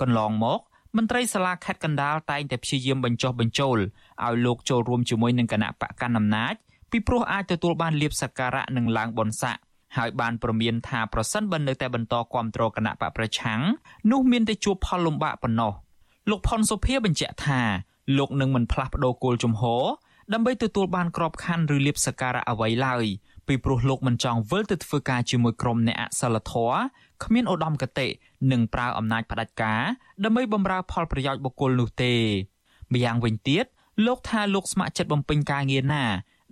[0.00, 0.60] កន្លងមក
[0.96, 3.78] មន្ត្រីសាលាខេត្តកណ្ដាលតែងតែព្យាយាមបញ្ចុះបញ្ចូល
[4.24, 6.54] ឲ្យលោកចូលរួមជាមួយនឹងគណៈបកកណ្ដាលអំណាច
[6.90, 9.56] ពីព្រោះអាចទទួលបានលៀបសក្ការៈនិងឡើងបនស័ក
[9.96, 13.60] ហើយបានប្រមានថាប្រសិនបើនៅតែបន្តគ្រប់គ្រងគណៈបកប្រឆាំង
[14.10, 15.72] នោះមានតែជួបផលលំបាកប៉ុណ្ណោះ
[16.30, 17.60] លោកផុនសុភាបញ្ជាក់ថា
[18.18, 19.84] លោកនឹងមិនផ្លាស់ប្តូរគោលជំហរ
[20.32, 23.04] ដើម្បីទទួលបានក្របខ័ណ្ឌឬលៀបសក្ការៈអ្វីឡើយ
[23.48, 26.78] ពីព្រោះលោកមិនចង់វិលទៅធ្វើការជាមួយក្រុមអ្នកអសិលធម៌
[27.24, 28.08] គ្មានឧត្តមគតិ
[28.52, 29.82] និងប្រើអំណាចផ្ដាច់ការ
[30.24, 32.14] ដើម្បីបម្រើផលប្រយោជន៍បុគ្គលនោះទេ
[32.92, 33.64] ម្យ៉ាងវិញទៀត
[34.06, 36.04] លោកថាលោកស្ម័គ្រចិត្តបំពេញការងារណា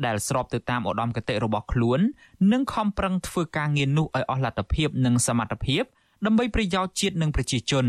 [0.06, 2.00] ដែលស្របទៅតាមឧត្តមគតិរបស់ខ្លួន
[2.52, 5.82] និងខំប្រឹងធ្វើការងារនោះឲ្យអស់លទ្ធភាពនិងសមត្ថភាព
[6.26, 7.86] ដើម្បីប្រយោជន៍ជាតិនិងប្រជាជន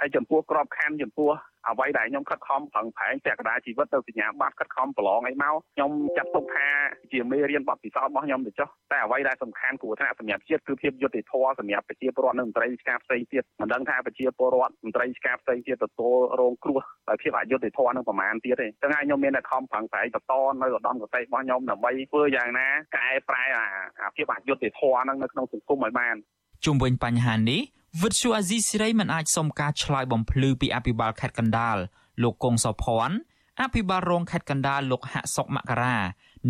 [0.00, 1.30] ហើយចំពោះក្របខ័ណ្ឌចំពោះ
[1.68, 6.66] អ្វីដែលខ្ញុំខិតខំប្រឹងប្រែងពាក់កណ្ដាលជីវិតទៅសញ្ញាបត្រខិតខំប្រឡងអីមកខ្ញុំចាត់ទុកថា
[7.12, 20.32] ជាមេរៀនបទពិសោធន៍របស់ខ្ញុំទៅចុះតែអ្វីដែលសំខាន់គួរថ្នាក់សម្រាប់ជាតិគឺភាពយុត្តិធម៌សម្រាប់ប្រជាពលរដ្ឋនិងមន្ត្រីរាជការផ្សេងទៀតមិនដឹងថាប្រជាពលរដ្ឋមន្ត្រីរាជការផ្សេងទៀតទទួលរងគ្រោះដោយភាពអយុត្តិធម៌នឹងប្រមាណទៀតទេចឹងហើយខ្ញុំមានតែខំប្រឹងប្រែងបន្ត
[20.62, 26.16] នៅឧត្តមគតិរបស់ខ្ញុំដើម្បីធ្វើយ៉ាងណាកែប្រែអាភាពអយុត្តិធម៌នឹងនៅក្នុងសង្គមឲ្យបាន
[26.64, 27.60] ជុំវិញបញ្ហានេះ
[28.00, 31.76] វិទ្យុអាស៊ីសេរីមិនអាចសុំការឆ្លើយបំភ្លឺពីអភិបាលខេត្តកណ្ដាល
[32.22, 33.16] លោកកុងសុភ័ណ្ឌ
[33.62, 35.96] អភិបាលរងខេត្តកណ្ដាលលោកហាក់សុកមករា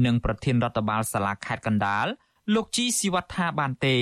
[0.04, 2.06] និងប្រធានរដ្ឋបាលសាលាខេត្តកណ្ដាល
[2.54, 3.98] លោកជីស៊ីវត្ថាបានទេ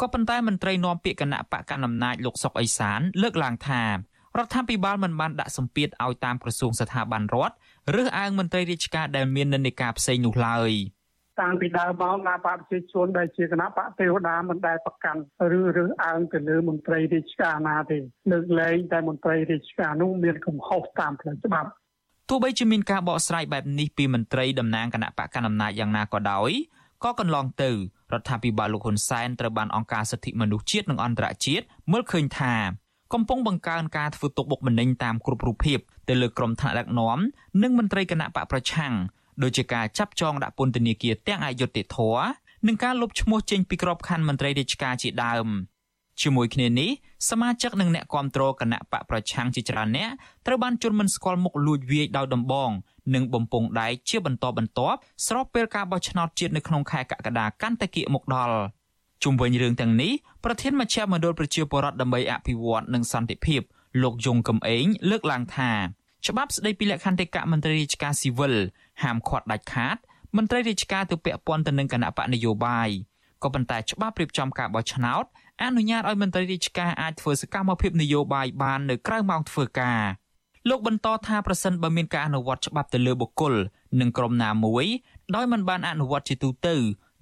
[0.00, 3.90] ក៏ប៉ុន្តែមន្ត្រីនាំពាក្យគណៈបកកណ្ដាលអំណាចលោកសុកអេសាន លើកឡើងថារ
[4.44, 7.54] ដ្ឋាភិបាលមិនបានដាក់សម្ពាធឲ្យតាមក្រសួងស្ថាប័នរដ្ឋ
[8.00, 10.72] ឬអើងមន្ត្រីរាជការដែលមាននិន្នាការផ្សេងនោះឡើយ។
[11.40, 15.20] តាំងពីដើមមកគណៈបកប្រជាជនដែលជាគណៈបកទេវតាមិនដែលប្រកាន់
[15.58, 17.98] ឬឬអើងទៅលើមន្ត្រីរាជការណាទេ
[18.30, 21.70] លើកលែងតែមន្ត្រីរាជការនោះមានកំហុសតាមផ្លូវច្បាប់
[22.28, 26.50] ទោះបីជាមានការបកស្រាយបែបនេះពីមន្ត្រីតំណាងគណៈបកកណ្ដាលអំណាចយ៉ាងណាក៏ដោយ
[27.04, 27.70] ក៏កន្លងទៅ
[28.12, 32.54] រដ្ឋាភិបាលលោកហ៊ុនសែនត្រូវបានអង្គការសិទ្ធិមនុស្សជាតិនិងអន្តរជាតិមើលឃើញថា
[33.14, 35.78] កំពុងបង្កើនការធ្វើទុកបុកម្នេញតាមគ្រប់រូបភាព
[36.08, 37.18] ទៅលើក្រុមថ្នាក់ដឹកនាំ
[37.62, 38.92] និងមន្ត្រីគណៈបកប្រឆាំង
[39.42, 42.26] ដូចជាការចាប់ចងដាក់ពន្ធនាគារទាំងអយុត្តិធម៌
[42.66, 45.48] និងការលុបឈ្មោះចេញពីក្របខ័ណ្ឌមន្ត្រីរាជការជាដើម
[46.22, 46.90] ជាមួយគ្នានេះ
[47.30, 50.10] សមាជិកនិងអ្នកគាំទ្រគណៈបកប្រឆាំងជាច្រើនអ្នក
[50.46, 52.70] ត្រូវបានជន់មិនស្គាល់មុខលួចវាយដោយដំបង
[53.14, 58.56] និងបំពង់ដែកជាបន្តបន្ទាប់ស្របពេលការបោះឆ្នោតជាតិនៅក្នុងខែកក្កដាកាន់តែគៀកមកដល់
[59.22, 60.12] ជុំវិញរឿងទាំងនេះ
[60.44, 63.60] ប្រធានមជ្ឈមណ្ឌលប្រជាពលរដ្ឋដើម្បីអភិវឌ្ឍនិងសន្តិភាព
[64.02, 65.70] លោកយងកំឯងលើកឡើងថា
[66.26, 68.54] ច្បាប់ស្តីពីលក្ខន្តិកៈមន្ត្រីរាជការស៊ីវិល
[69.02, 69.96] ហាមឃាត់ដាច់ខាត
[70.36, 72.88] មន្ត្រីរាជការទៅពាក់ព័ន្ធទៅនឹងគណៈបកនយោបាយ
[73.42, 75.24] ក៏ប៉ុន្តែច្បាប់រៀបចំការបោះឆ្នោត
[75.62, 80.02] អនុញ្ញាតឲ្យមន្ត្រីរាជការអាចធ្វើសកម្មភាពនយោបាយបាននៅក្រៅម៉ោងធ្វើការ
[80.68, 83.54] លោកបន្តថាប្រសិនបើមានការអនុវត្តច្បាប់ទៅលើបុគ្គល
[84.00, 84.86] និងក្រុមណាមួយ
[85.34, 86.74] ដោយមិនបានអនុវត្តជាទូទៅ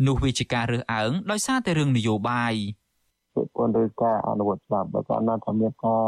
[0.07, 2.55] នោះវាជាការរើសអើងដោយសារតែរឿងនយោបាយ
[3.37, 6.05] ពាក់ព័ន្ធឬការអនុវត្តច្បាប់បើកាលណាថាមានការ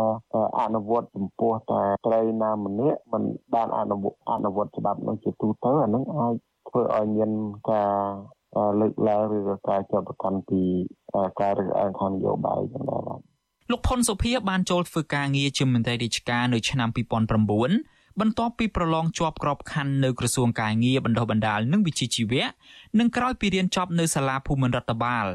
[0.61, 3.23] អនុវត្តចំពោះតែត្រីណាម្នាក់មិន
[3.55, 6.35] បានអនុវត្តអនុវត្តច្បាប់នោះជាទូទៅអានឹងអាច
[6.69, 7.31] ធ្វើឲ្យមាន
[7.71, 7.93] ការ
[8.81, 10.61] លើកឡើងឬក៏ការចាប់ប្រកាន់ពី
[11.41, 13.21] ការរើសអើងខាងនយោបាយចឹងដែរបាទ
[13.71, 22.45] លោកផុនសុភាបានចូលធ្វើការងារជាមន្ត្រីរាជការនៅឆ្នាំ2009បន្ទាប់ពីប្រឡងជាប់ក្របខ័ណ្ឌនៅក្រសួងការងារបណ្ដុះបណ្ដាលនិងវិជ្ជាជីវៈ
[22.99, 25.27] និងក្រោយពីរៀនចប់នៅសាលាភូមិន្ទរដ្ឋបាល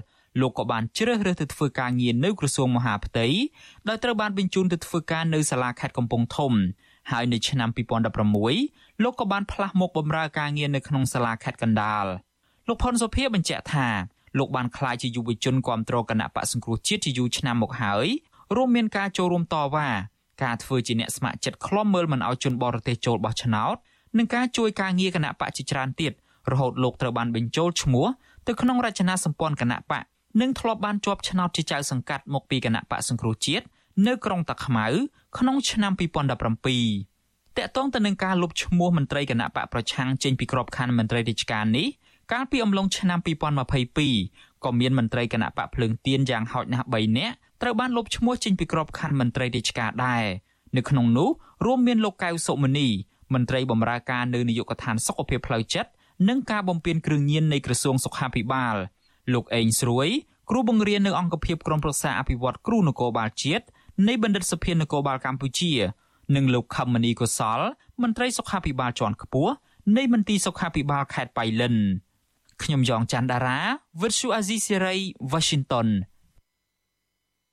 [0.42, 3.28] លោកក៏បានជ្រើសរើសទៅធ្វើការងារនៅក្រសួងមហាផ្ទៃ
[3.88, 6.54] ដោយត្រូវបានបញ្ជូនទៅធ្វើការនៅសាលាខេត្តកំពង់ធំ
[7.12, 7.70] ហើយនៅឆ្នាំ
[8.36, 12.06] 2016លោកក៏បានផ្លាស់មកបម្រើការងារនៅក្នុងសាលាខេត្តកណ្ដាល
[12.68, 13.88] លោកផុនសុភាបញ្ជាក់ថា
[14.38, 18.08] លោកបានក្លាយជាយុវជនគ្រប់គ្រងគណៈបកសង្គ្រោះជាតិជាយូរឆ្នាំមកហើយ
[18.56, 19.90] រួមមានការចូលរួមតវ៉ា
[20.44, 23.76] ការធ្វើជាអ្នកស្ម័គ្រចិត្តឃ្លាំមើលមិនឲ្យជនបរទេសចូលបោះឆ្នោត
[24.18, 26.14] និងការជួយការងារគណៈបកជាច្រើនទៀត
[26.52, 28.06] រហូតលោកត្រូវបានបញ្ចូលឈ្មោះ
[28.48, 30.04] ទៅក្នុងរចនាសម្ព័ន្ធគណៈបក
[30.42, 33.66] និងធ្លាប់បានជាប់ឆ្នោតជាចៅសង្កាត់មកពីគណៈបកសង្គ្រោះជាតិ
[34.08, 34.86] នៅក្រុងតាខ្មៅ
[35.38, 41.88] ក្នុងឆ្នាំ2017តកតងទៅនឹងការលុបឈ្មោះមន្ត្រីគណៈបកប្រឆាំងចេញពីក្របខ័ណ្ឌមន្ត្រីរាជការនេះ
[42.32, 43.20] កាលពីអំឡុងឆ្នាំ
[43.92, 50.26] 2022ក៏មានមន្ត្រីគណៈបកភ្លើងទៀនយ៉ាងហោចណាស់3នាក់ត្រូវបានលុបឈ្មោះចេញពីក្របខ័ណ្ឌមន្ត្រីរាជការដែរ
[50.78, 51.30] នៅក្នុងនោះ
[51.66, 52.88] រួមមានលោកកៅសុមនី
[53.34, 55.90] មន្ត្រីបម្រើការនៅនាយកដ្ឋានសុខភាពផ្លូវចិត្ត
[56.30, 58.76] និងការបំពេញគ្រឿងញៀននៃក្រសួងសុខាភិបាល
[59.34, 60.08] លោកអេងស្រួយ
[60.50, 63.66] គ្រូបង្រៀននៅអង្គភាពក្រមប្រឹក្សាអភិវឌ្ឍគ្រូនគរបាលជាតិ
[64.08, 65.74] នៃបណ្ឌិតសភានគរបាលកម្ពុជា
[66.36, 67.60] និងលោកខមមនីកុសល
[68.02, 69.54] មន្ត្រីសុខាភិបាលជាន់ខ្ពស់
[69.98, 71.76] នៃមន្ទីរសុខាភិបាលខេត្តបៃលិន
[72.64, 73.60] ខ្ញុំយ៉ងច័ន្ទដារា
[74.02, 74.96] វិទ្យុអាស៊ីសេរី
[75.32, 75.88] Washington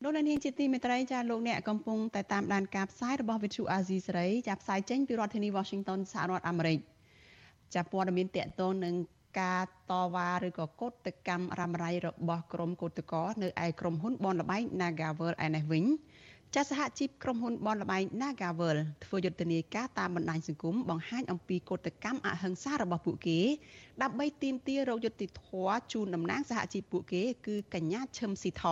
[0.02, 6.78] លោកនាងជាទីមេត្រីចាលោកអ្នកកំពុងតែតាមដានការផ្សាយរបស់វិទ្យុអាស៊ីសេរីចាប់ផ្សាយចេញពីរដ្ឋធានី Washington សហរដ្ឋអាមេរិក
[7.74, 8.94] ចាប់ព័ត៌មានតកតងនឹង
[9.38, 15.84] ការតវ៉ាឬក៏កោតកម្មរ៉ាំរ៉ៃរបស់ក្រុមកោតក្រនៅឯក្រុមហ៊ុនបនលបែង Nagavel ឯនេះវិញ
[16.54, 23.40] ចាសហជីពក្រុមហ៊ុនបនលបែង Nagavel ធ្វើយុទ្ធនាការតាមបណ្ដាញសង្គមបង្ហាញអំពីកោតកម្មអហិង្សារបស់ពួកគេ
[24.02, 28.64] ដើម្បីទាមទាររោគយុត្តិធម៌ជូនតំណាងសហជីពពួកគេគឺកញ្ញាឈឹមស៊ីធ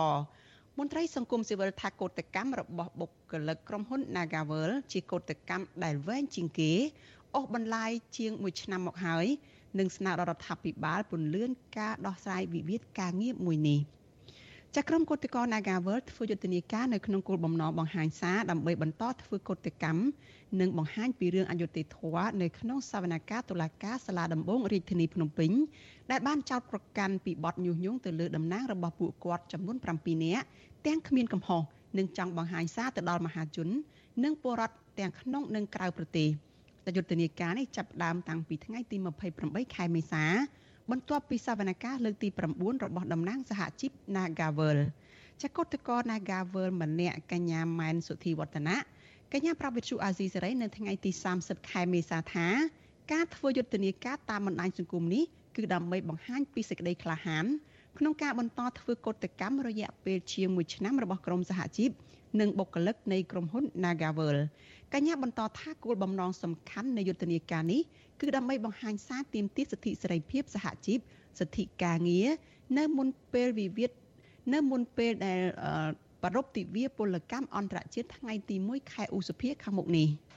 [0.77, 6.71] មន្ត្រីសង្គមស៊ីវិលថាកោតកម្មរបស់បុគ្គលិកក្រុមហ៊ុន Nagavel ជាកោតកម្មដែលវែងជាងគេ
[7.35, 9.27] អូសបន្លាយជាង1ឆ្នាំមកហើយ
[9.77, 11.45] និងស្នើដល់រដ្ឋាភិបាលពន្យា
[11.77, 13.79] ការដោះស្រាយវិវាទការងារមួយនេះ
[14.77, 20.01] ចក្រមកុតកោ Nagavel ធ្វើយុទ្ធនាការនៅក្នុងគោលបំណងបង្ហាញសារដើម្បីបន្តធ្វើកុតកម្ម
[20.59, 25.51] និងបង្ហាញពីរឿងអយុត្តិធម៌នៅក្នុងសវនកម្មតុលាការសាលាដំបងរាជធានីភ្នំពេញ
[26.11, 30.45] ដែលបានចោទប្រកាន់ពីបទញុះញង់ទៅលើតំណាងរបស់ពួកគាត់ចំនួន7នាក់
[30.85, 31.61] ទាំងគ្មានកំហុស
[31.97, 33.67] និងចង់បង្ហាញសារទៅដល់មហាជន
[34.23, 36.29] និងពលរដ្ឋទាំងក្នុងនិងក្រៅប្រទេស។
[36.89, 38.97] តែយុទ្ធនាការនេះចាប់ផ្ដើមតាំងពីថ្ងៃទី
[39.35, 40.25] 28ខែមេសា
[40.91, 44.79] បន្ទាប់ពីសវនកម្មលើកទី9របស់តំណាងសហជីព Nagavel
[45.41, 48.77] ចកុតកោ Nagavel ម្នាក់កញ្ញាម៉ែនសុធីវឌ្ឍនៈ
[49.33, 51.11] កញ្ញាប្រាប់វិទ្យុអាស៊ីសេរីនៅថ្ងៃទី
[51.41, 52.47] 30ខែមេសាថា
[53.11, 55.23] ការធ្វើយុទ្ធនាការតាមបណ្ដាញសង្គមនេះ
[55.55, 57.45] គឺដើម្បីបង្ហាញពីសេចក្តីក្លាហាន
[57.97, 61.91] ក្នុងការបន្តធ្វើកុតកម្មរយៈពេលជាង1ឆ្នាំរបស់ក្រមសហជីព
[62.39, 64.37] និងបុគ្គលិកនៃក្រុមហ៊ុន Nagavel
[64.93, 67.81] កញ្ញាបន្តថាគោលបំណងសំខាន់នៃយុទ្ធនាការនេះ
[68.19, 70.99] គឺដើម្បីបង្ហាញសារទាមទារសិទ្ធិសេរីភាពសហជីព
[71.39, 72.29] សិទ្ធិការងារ
[72.77, 73.91] នៅមុនពេលវិវាទ
[74.53, 75.39] នៅមុនពេលដែល
[76.23, 80.07] ប្រពៃទិវាពលកម្មអន្តរជាតិថ្ងៃទី1ខែឧសភាខាងមុខនេះ។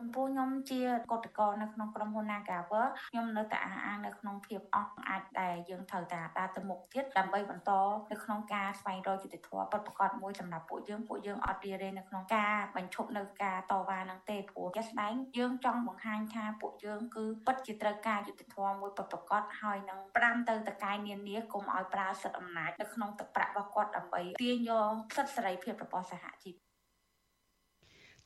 [0.00, 0.80] ចំពោះខ្ញុំជា
[1.12, 7.70] កតកនៅក្នុងក្រុមហ៊ុន Nagawer ខ្ញុំនៅតែអះអាងនៅក្នុងភាពអស់អាចដែលយើងត្រូវតែដើរទៅមុខទៀតដើម្បីបន្ត
[8.10, 26.67] នៅក្នុងការស្វែងរកយុត្តិធម៌ពិតប្រាកដមួយសម្រាប់ពួកយើងពួកយើងអត់រៀននៅក្នុងការបញ្ឈប់នៅការតវ៉ានឹងទេព្រោះជាក់ស្ដែងយើងចង់បង្ហាញថាពួកយើងគឺពិតជាត្រូវការយុត្តិធម៌មួយពិតប្រាកដហើយនឹងផ្ដាំទៅតកាយនានាកុំឲ្យប្រើសិទ្ធិអំណាចនៅក្នុងទឹកប្រាក់របស់គាត់ដើម្បីទាញយកសិទ្ធិសេរីភាពរបស់សហជីព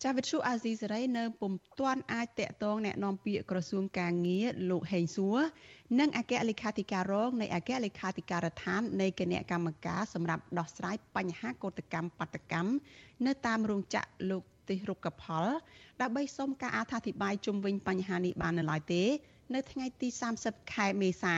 [0.03, 5.39] ចាវិទ្យុអាស៊ីសេរីនៅពុំទាន់អាចតាក់ទងแนะនាំពាក្យក្រសួងកាងារលោកហេងសួរ
[5.99, 12.71] និងអគ្គលេខាធិការរងនៃអគ្គលេខាធិការដ្ឋាននៃគណៈកម្មការសម្រាប់ដោះស្រាយបញ្ហាកោតកម្មបាតកម្ម
[13.25, 15.45] នៅតាមរោងចក្រលោកទេសរុក្ខផល
[16.01, 19.03] ដើម្បីសុំការអធិប្បាយជុំវិញបញ្ហានេះបាននៅឡើយទេ
[19.55, 20.07] នៅថ្ងៃទី
[20.41, 21.35] 30ខែមេសា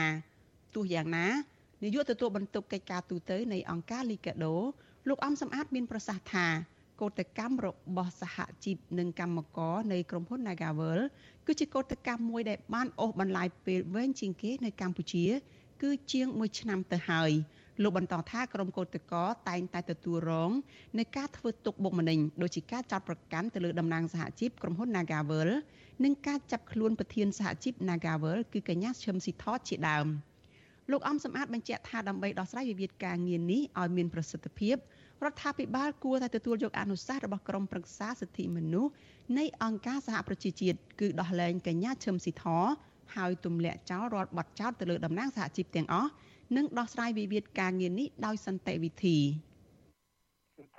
[0.74, 1.28] ទោះយ៉ាងណា
[1.82, 4.56] នាយកទទួលបន្ទុកកិច្ចការទូតនៃអង្គការលីកាដូ
[5.08, 6.46] លោកអំសំអាតមានប្រសាសន៍ថា
[7.01, 10.99] កោតកម្មរបស់សហជីពនិងកម្មករនៃក្រុមហ៊ុន Nagavel
[11.45, 15.25] គឺជាកោតកម្មមួយដែលបានអូសបន្លាយពេលវែងជាងគេនៅកម្ពុជា
[15.81, 17.31] គឺជាង1ឆ្នាំទៅហើយ
[17.83, 20.51] លោកបន្តថាក្រុមកោតក្រតែងតែទទួលរង
[20.97, 25.49] នៃការធ្វើទុកបុកម្នេញដូចជាការចាប់ប្រកាន់ទៅលើតំណាងសហជីពក្រុមហ៊ុន Nagavel
[26.03, 30.07] និងការចាប់ខ្លួនប្រធានសហជីព Nagavel គឺកញ្ញាឈឹមស៊ីថតជាដើម
[30.91, 34.75] លោកអំសំអាតបញ្ជាក់ថាដើម្បីដោះស្រាយវិវាទការងារនេះឲ្យមានប្រសិទ្ធភាព
[35.23, 38.91] រដ្ឋាភិបាលគួរតែទទួលយកអនុសាសន៍របស់ក្រមប្រឹក្សាសិទ្ធិមនុស្ស
[39.37, 42.45] នៃអង្គការសហប្រជាជាតិគឺដោះលែងកញ្ញាឈឹមស៊ីធ
[43.15, 46.11] ហើយទម្លាក់ចោលរាល់បទចោទទៅលើតំណាងសហជីពទាំងអស់
[46.55, 49.17] និងដោះស្រាយវិវាទការងារនេះដោយសន្តិវិធី។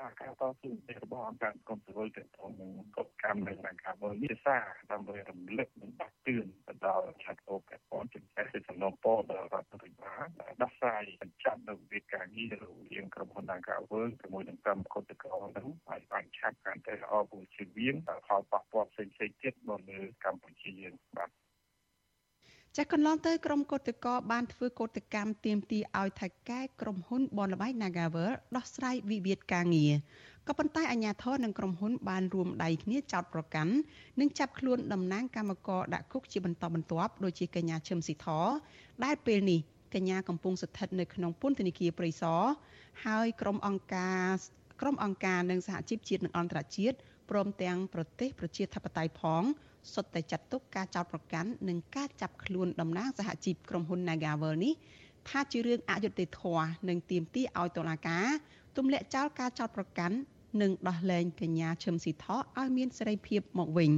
[0.06, 0.70] គឺថាការតស៊ូ
[1.02, 2.22] របស់អង្គការកុំសិវិលទៅ
[2.60, 10.26] នឹងកបកម្មនៃអង្គការវិទ្យាសាស្ត្រដើម្បីរំលឹកនិងដាស់តឿនទៅដល់ឆាត់អូពាក់ព័ន្ធជំនួសសំណពរដល់រដ្ឋាភិបាល
[10.62, 21.30] ដោះស្រាយបញ្ចប់នៅវិធានការងាររវាងក្រុមហ៊ុនអង្គការវិលជាមួយនឹងកម្មគតិកោនឹងឲ្យបានឆាប់កាន់តែល្អព្រោះជាវៀងផលប៉ះពាល់ផ្សេងៗទៀតមកលើកម្ពុជាយើងបាទ
[22.78, 29.92] ចាស់កន្លងទៅក្រុមកោតក្របានធ្វើកោតកម្មទាមទារឲ្យថៃកែក្រុមហ៊ុនបនលបៃ Nagavel ដោះស្រាយវិវាទការងារ
[30.48, 33.72] ក៏ប៉ុន្តែអាជ្ញាធរនិងក្រុមហ៊ុនបានរួមដៃគ្នាចោទប្រកាន់
[34.20, 38.26] និងចាប់ខ្លួនតំណាងកម្មករដាក់គុកជាបន្តបន្ទាប់ដូចជាកញ្ញាឈឹមស៊ីធ
[39.04, 39.60] ដែលពេលនេះ
[39.94, 42.42] កញ្ញាកំពុងស្ថិតនៅក្នុងពន្ធនាគារព្រៃសរ
[43.06, 44.24] ហើយក្រុមអង្គការ
[44.80, 46.96] ក្រុមអង្គការនិងសហជីពជាតិនិងអន្តរជាតិ
[47.30, 49.44] ព្រមទាំងប្រទេសប្រជាធិបតេយ្យផង
[49.94, 54.74] សុទ្ធតែចាត់ទុកការចោទប្រកាន់និងការចាប់ខ្លួនតំណាងសហជីពក្រុមហ៊ុន Nagavel នេះ
[55.28, 58.26] ថាជារឿងអយុត្តិធម៌និងទាមទារឲ្យតុលាការ
[58.76, 60.16] ទម្លាក់ចោលការចោទប្រកាន់
[60.60, 63.90] និងដោះលែងកញ្ញាឈឹមស៊ីថោឲ្យមានសេរីភាពមកវិញ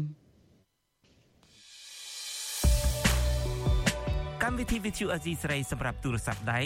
[4.42, 6.60] កម្មវិធី Vithu Azizi ស្រីសម្រាប់ទូរស័ព្ទដៃ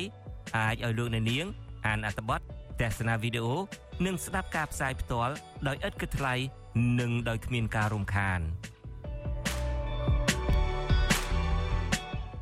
[0.56, 1.46] អាចឲ្យលោកអ្នកនាង
[1.86, 2.40] អានអត្ថបទ
[2.80, 3.56] ទស្សនាវីដេអូ
[4.06, 5.34] និងស្ដាប់ការផ្សាយផ្ទាល់
[5.66, 6.34] ដោយឥតគិតថ្លៃ
[7.00, 8.40] និងដោយគ្មានការរំខាន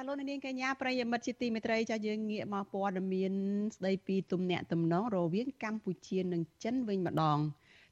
[0.00, 3.32] ចាលោកនាងកញ្ញាប្រិយមិត្តជាទីមេត្រីចាយើងងាកមកព័ត៌មាន
[3.76, 7.38] ស្ដីពីទំនាក់ទំនងរវាងកម្ពុជានិងចិនវិញម្ដង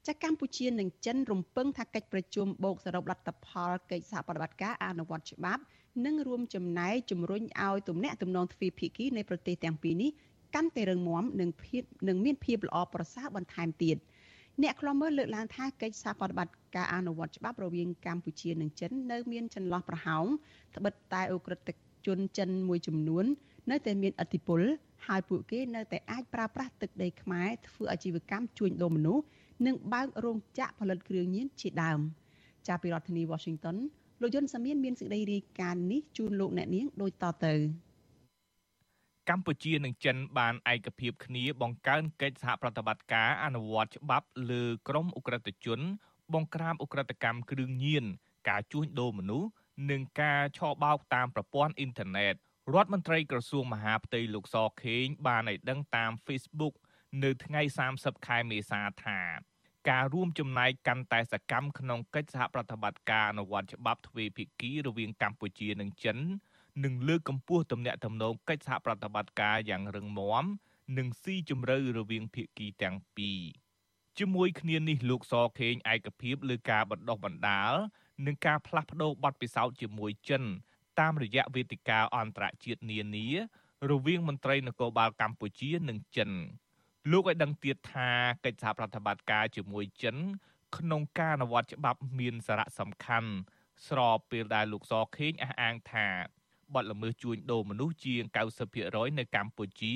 [0.07, 5.61] ចាកម្ពុជានិងចិនរំពឹងថាកិច្ចប្រជុំបូកសរុបលទ្ធផលកិច្ចសហប្រតិបត្តិការអនុវត្តច្បាប់
[6.05, 10.09] និងរួមចំណែកជំរុញឲ្យទំនាក់ទំនងទ្វេភាគីនៃប្រទេសទាំងពីរនេះ
[10.55, 13.97] កាន់តែរឹងមាំនិងភាពនិងមានភាពល្អប្រសើរបន្ថែមទៀត
[14.63, 20.25] អ្នកខ្លំមើលលើកឡើងថាកិច្ចសហប្រតិបត្តិការអនុវត្តច្បាប់រវាងកម្ពុជានិងចិននៅមានចន្លោះប្រហោង
[20.75, 21.69] ត្បិតតែអ ுக ្រិត
[22.09, 23.25] ជនចិនមួយចំនួន
[23.71, 24.61] នៅតែមានឥទ្ធិពល
[25.07, 29.23] ហើយពួកគេនៅតែអាចប្រើប្រាស់ទឹកដីខ្មែរធ្វើអាជីវកម្មជួញដូរមនុស្ស
[29.65, 31.99] និងបើករោងចក្រផលិតគ្រឿងញៀនជាដើម
[32.67, 33.77] ចាប់ពីរដ្ឋធានី Washington
[34.21, 37.55] លោកយុនសាមៀនមានសេចក្តីរាយការណ៍នេះជូនលោកអ្នកនាងដូចតទៅ
[39.29, 45.79] កម្ពុជានិងចិនបានឯកភាពគ្នាបង្កើនកិច្ចសហប្រតិបត្តិការអនុវត្តច្បាប់លើក្រុមអ ுக ្រិតជន
[46.33, 48.05] បង្ក្រាបអ ுக ្រិតកម្មគ្រឿងញៀន
[48.49, 49.47] ការជួញដូរមនុស្ស
[49.89, 52.35] និងការឆបោកតាមប្រព័ន្ធអ៊ីនធឺណិត
[52.73, 56.73] រដ្ឋមន្ត្រីក្រសួងមហាផ្ទៃលោកសខេងបានឲ្យដឹងតាម Facebook
[57.23, 57.61] នៅថ្ងៃ
[57.95, 59.19] 30ខែមេសាថា
[59.89, 66.17] ការរួមចំណែកកាន់តែសកម្មក្នុងកិច្ចសហប្រតិបត្តិការអនុវត្តច្បាប់ទ្វេភាគីរវាងកម្ពុជានិងចិន
[66.83, 70.45] នឹងលើកកម្ពស់ទំនាក់ទំនងកិច្ចសហប្រតិបត្តិការយ៉ាងរឹងមាំ
[70.97, 73.39] និងស៊ីជម្រៅរវាងភាគីទាំងពីរ
[74.19, 77.73] ជាមួយគ្នានេះលោកសខេងឯកភាពលើការបណ្ដុះបណ្ដាល
[78.25, 80.43] និងការផ្លាស់ប្តូរបទពិសោធន៍ជាមួយចិន
[80.99, 83.27] តាមរយៈវេទិកាអន្តរជាតិនានា
[83.89, 86.29] រវាងមន្ត្រីនគរបាលកម្ពុជានិងចិន
[87.11, 88.09] លោកឲ្យដឹងទៀតថា
[88.45, 90.15] កិច្ចសហប្រតិបត្តិការជាមួយចិន
[90.77, 93.31] ក្នុងការអនុវត្តច្បាប់មានសារៈសំខាន់
[93.87, 96.07] ស្របពេលដែលលោកសខេងអះអាងថា
[96.73, 98.23] បទល្មើសជួញដូរមនុស្សជាង
[98.71, 99.93] 90%នៅកម្ពុជា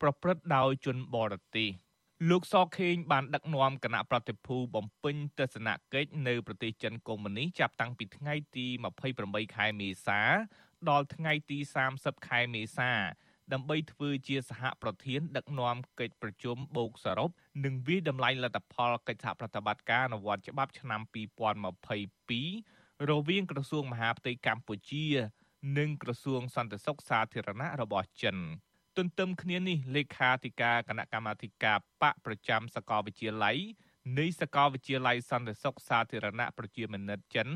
[0.00, 1.70] ប្រព្រឹត្តដោយជនបរទេស
[2.30, 8.66] លោកសខេងបានដឹកនាំគណៈប្រតិភូបំពេញទស្សនកិច្ចនៅប្រទេសចិនកុម្មុយនីចាប់តាំងពីថ្ងៃទី
[9.10, 10.20] 28ខែមេសា
[10.88, 11.58] ដល់ថ្ងៃទី
[11.92, 12.90] 30ខែមេសា
[13.52, 17.30] ដើម្បីធ្វើជាសហប្រធាន ដឹកនាំកិច្ចប្រជុំបូកសរុប
[17.64, 21.00] និងវិដំឡៃលទ្ធផលកិច្ចសហប្រតិបត្តិការអនុវត្តច្បាប់ឆ្នាំ
[22.04, 25.06] 2022រវាងក្រសួងមហាផ្ទៃកម្ពុជា
[25.78, 28.38] និងក្រសួងសន្តិសុខសាធារណៈរបស់ចិន។
[28.98, 33.58] ទន្ទឹមគ្នានេះលេខាធិការគណៈកម្មាធិការបកប្រចាំសាកលវិទ្យាល័យ
[34.18, 37.48] នៃសាកលវិទ្យាល័យសន្តិសុខសាធារណៈប្រជាមានិតចិន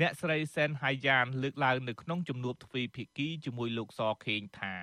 [0.00, 4.74] អ្នកស្រីសែនហៃយ៉ានលើកឡើងនៅក្នុងជំនួបទ្វេភាគីជាមួយលោកសខេងថា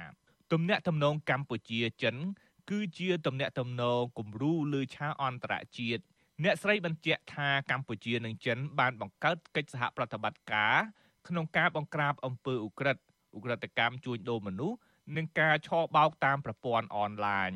[0.52, 2.16] ទំនាក់ទំនងកម្ពុជាចិន
[2.70, 6.04] គឺជាទំនាក់ទំនងគំរូលើឆាកអន្តរជាតិ
[6.44, 10.76] អ្នកស្រីបញ្ជាក់ថាកម្ពុជានិងចិនបានបង្កើតកិច្ចសហប្រតិបត្តិការ
[11.28, 13.04] ក្នុងការបង្ក្រាបអំពើឧក្រិដ្ឋ
[13.38, 14.78] ឧក្រិដ្ឋកម្មជួញដូរមនុស្ស
[15.16, 17.52] និងការឆបោកតាមប្រព័ន្ធអនឡាញ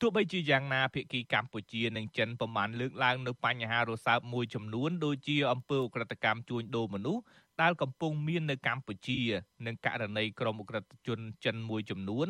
[0.00, 7.22] ទោះបីជាយ៉ាងណាភាគីកម្ពុជានិងចិនប្រមាណលើកឡើងនៅបញ្ហារសើបមួយចំនួនដូចជាអំពើឧក្រិដ្ឋកម្មជួញដូរមនុស្ស
[7.62, 9.18] ដែលកំពុងមាននៅកម្ពុជា
[9.66, 12.28] និងករណីក្រុមឧក្រិដ្ឋជនចិនមួយចំនួន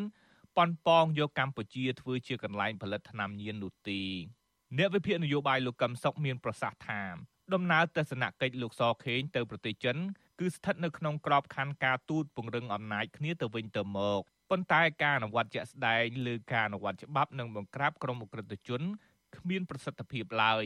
[0.57, 4.01] ប៉ុនប៉ងយកកម្ពុជាធ្វើជាកន្លែងផលិតថ្នាំញៀននោះទេ
[4.77, 7.01] អ្នកវិភាគនយោបាយលោកកឹមសុខមានប្រសាសន៍ថា
[7.53, 9.97] ដំណើរទស្សនកិច្ចលោកសខេងទៅប្រទេសចិន
[10.39, 14.21] គឺស្ថិតនៅក្នុងក្របខ័ណ្ឌការទូតពង្រឹងអំណាចគ្នាទៅវិញទៅមក
[14.53, 18.81] ប៉ុន្តែការអនុវត្តជាក់ស្ដែងលើការអនុវត្តច្បាប់និងបង្ក្រាបក្រុមអ ுக ្រិតជន
[19.35, 20.65] គ្មានប្រសិទ្ធភាពឡើយ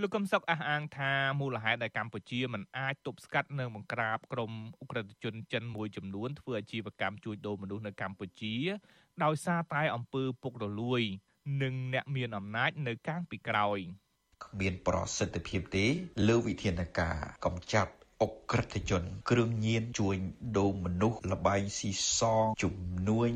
[0.00, 8.54] លោកកឹមសុខអះអាងថាមូលហេតុដែលកម្ពុជាមិនអាចទប់ស្កាត់និងបង្ក្រាបក្រុមអ ுக ្រិតជនចិនមួយចំនួនធ្វើអាជីវកម្មជួញដូរមនុស្សនៅកម្ពុជា
[9.24, 11.02] ដោយសារតែអំពើពុករលួយ
[11.62, 13.78] និងអ្នកមានអំណាចនៅកាងពីក្រោយ
[14.44, 15.86] គ្មានប្រសិទ្ធភាពទេ
[16.28, 17.92] លើវិធានការកម្ចាត់
[18.22, 20.16] អុកក្រិដ្ឋជន គ្រឿងញៀនជួញ
[20.58, 22.76] ដូរមនុស្សលបែងស៊ីសងជំ
[23.08, 23.30] នួញ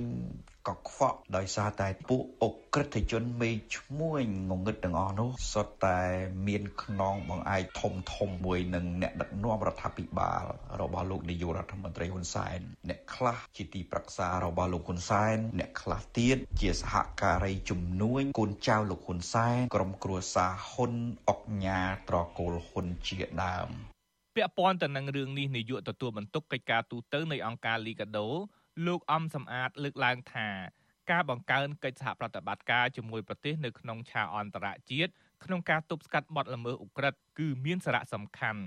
[0.69, 6.01] កខ្វក់ដោយសារតែពួកអុកក្រិដ្ឋជនមេឈ្មួញងងឹតទាំងអស់នោះសុទ្ធតែ
[6.47, 10.45] មានខ្នងបង្អែកធំធំមួយនឹងអ្នកដឹកនាំរដ្ឋាភិបាល
[10.81, 12.59] របស់លោកនាយករដ្ឋមន្ត្រីហ៊ុនសែន
[12.89, 20.93] អ្នកខ្លះជាទីប្រឹក្សារបស់លោកហ៊ុនសែនអ្នកខ្លះទៀតជាសហការីជំនួញកូនចៅលោកហ៊ុនសែនក្រុមគ្រួសារហ៊ុន
[21.29, 23.71] អុកញ៉ាត្រកូលហ៊ុនជាដើម
[24.35, 28.29] ពាក់ព័ន្ធទៅនឹងរឿងនេះនាយកទទួលបន្ទុកកិច្ចការទូតនៃអង្គការលីកាដូ
[28.87, 30.49] លោកអំសំអាតលើកឡើងថា
[31.11, 35.11] ការបង្កើនកិច្ចសហប្រតិបត្តិការជាមួយប្រទេសនៅក្នុងឆាកអន្តរជាតិ
[35.45, 38.63] ក្នុងការទប់ស្កាត់បទល្មើសឧក្រិដ្ឋគឺមានសារៈសំខាន់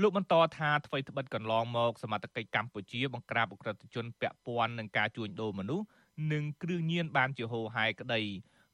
[0.00, 5.86] លោកបន្តថាអ្វីត្បិតកន្លងមកសមត្ថកិច្ចកម្ពុជាបង្ក្រាបឧក្រិដ្ឋជនពាក់ព័ន្ធនឹងការជួញដូរមនុស្ស
[6.32, 8.20] និងគ្រឿងញៀនបានជាហូរហែក្តី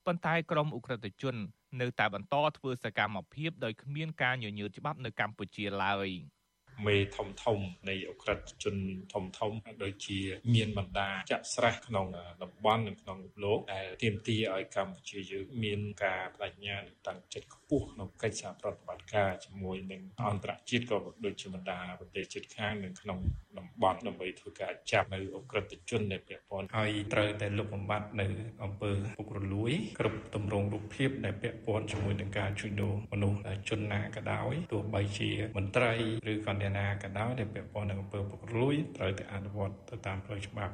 [0.06, 1.36] ប៉ុន្តែក្រមឧក្រិដ្ឋជន
[1.80, 6.08] នៅតែបន្តធ្វើសកម្មភាពដោយគ្មានការញញើតច្បាប់នៅកម្ពុជាឡើយ។
[6.86, 7.58] មេធំធំ
[7.88, 8.76] នៃអក្រិតជន
[9.12, 9.52] ធំធំ
[9.82, 10.18] ដូចជា
[10.54, 12.06] មានបណ្ដាចាក់ស្រះក្នុង
[12.42, 23.18] តំបន់និងក្នុងលោកដែលទាមទារឲ្យកម្ពុជាយើងមានការបដិញ្ញានិងតាំងចិត្តខ្ពស់ក្នុងកិច្ចសហប្រតិបត្តិការជាមួយនឹងអន្តរជាតិក៏ដូចជាបណ្ដាប្រទេសជិតខាងនិងក្នុង
[23.58, 28.26] តំបន់ដើម្បីធ្វើការចាប់នៅអក្រិតជនដែលពាក់ព័ន្ធហើយត្រូវតែលុបបំបាត់នៅ
[28.62, 35.92] អង្គើពុករលួយគ្រប់ទម្រង់រូបភាពដែលពាក់ព័ន្ធជាមួយនឹងការជួញដូរមនុស្សជនណាក៏ដោយទោះបីជាមន្ត្រី
[36.32, 40.72] ឬក៏អ្នកណាក៏ដោយដែលពាក់ព័ន្ធនឹងអំពើពុករលួយត្រូវតែអនុវត្តទៅតាមផ្លូវច្បាប់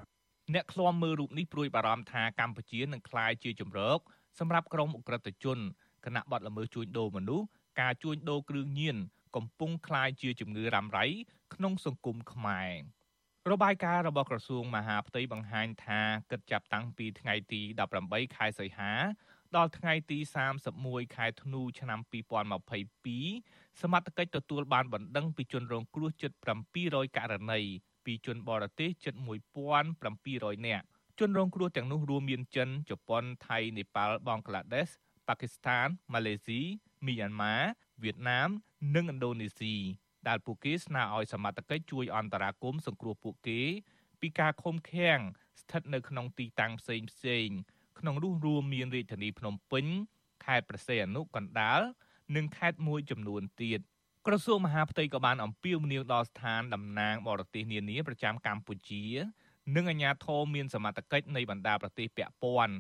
[0.55, 3.99] អ្នកឃ្លាំមើលរូបនេះព្រួយបារម្ភថាកម្ពុជានឹងក្លាយជាជំរក
[4.39, 5.59] សម្រាប់ក្រុមអ ுக ្រិតជន
[6.05, 7.47] គណៈបដល្មើសជួញដូរមនុស្ស
[7.81, 8.97] ការជួញដូរគ្រឿងញៀន
[9.37, 11.07] កំពុងក្លាយជាជំងឺរ៉ាំរ៉ៃ
[11.55, 12.73] ក្នុងសង្គមខ្មែរ
[13.53, 17.63] របាយការណ៍របស់ក្រសួងមហាផ្ទៃបង្ហាញថាគិតចាប់តាំងពីថ្ងៃទី
[17.99, 18.93] 18ខែសីហា
[19.57, 20.19] ដល់ថ្ងៃទី
[20.71, 26.33] 31ខែធ្នូឆ្នាំ2022 សមត្ថកិច្ចទទួលបានបណ្ដឹងពីជនរងគ្រោះជិត
[26.75, 27.61] 700ករណី
[28.05, 29.15] ពីជនបរទេសជិត
[29.91, 30.85] 1700នាក់
[31.19, 34.89] ជនរងគ្រោះទាំងនោះរួមមានចិនជប៉ុនថៃនេប៉ាល់បង់ក្លាដេស
[35.29, 36.61] ប៉ាគីស្ថានម៉ាឡេស៊ី
[37.07, 37.55] មីយ៉ាន់ម៉ា
[38.03, 38.49] វៀតណាម
[38.95, 39.75] និងឥណ្ឌូនេស៊ី
[40.29, 43.61] ដែលពួកគេស្នើឲ្យសមត្ថកិច្ចជួយអន្តរាគមន៍សង្គ្រោះពួកគេ
[44.21, 45.19] ពីការឃុំឃាំង
[45.61, 47.49] ស្ថិតនៅក្នុងទីតាំងផ្សេងផ្សេង
[47.99, 49.87] ក្នុងនោះរួមមានរាជធានីភ្នំពេញ
[50.45, 51.81] ខេត្តព្រះសីហនុកណ្ដាល
[52.37, 53.81] និងខេត្តមួយចំនួនទៀត
[54.27, 59.05] ក្រសួងមហាផ្ទៃក៏បានអំពាវនាវដល់ស្ថានតំណាងបរទេសនានាប្រចាំកម្ពុជា
[59.77, 62.75] និងអាជ្ញាធរមានសមត្ថកិច្ចនៃបណ្ដាប្រទេសពាក់ព័ន្ធ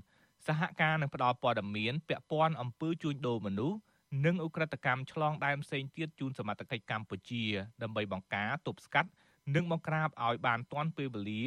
[0.46, 3.78] សហការនឹងផ្ដល់ព័ត៌មានពាក់ព័ន្ធអំពើជួញដូរមនុស្ស
[4.24, 7.44] និងអ ுக ្រិតកម្មឆ្លងដែនផ្សេងទៀតជូនសមត្ថកិច្ចកម្ពុជា
[7.82, 9.10] ដើម្បីបង្ការទប់ស្កាត់
[9.54, 11.42] និងបង្ក្រាបឲ្យបានទាន់ពេលវេលា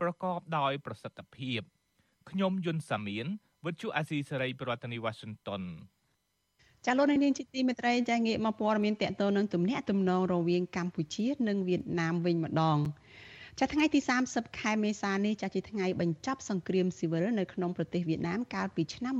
[0.00, 1.60] ប្រកបដោយប្រសិទ្ធភាព
[2.30, 3.26] ខ្ញុំយុនសាមៀន
[3.66, 5.62] វិទ្យុអាស៊ីសេរីប្រធានាធិបតី Washington
[6.86, 12.78] ចាលោកនាងជាទីមេត្រីចាងាកមកព័ត៌មានតកតនឹងទំនាក់ទំនងរវាងកម្ពុជានិងវៀតណាមវិញម្ដង
[13.58, 19.14] ចាថ្ងៃទី30ខែមេសានេះចាជាថ្ងៃបញ្ចប់សង្គ្រាមស៊ីវិលនៅក្នុងប្រទេសវៀតណាមកាលពីឆ្នាំ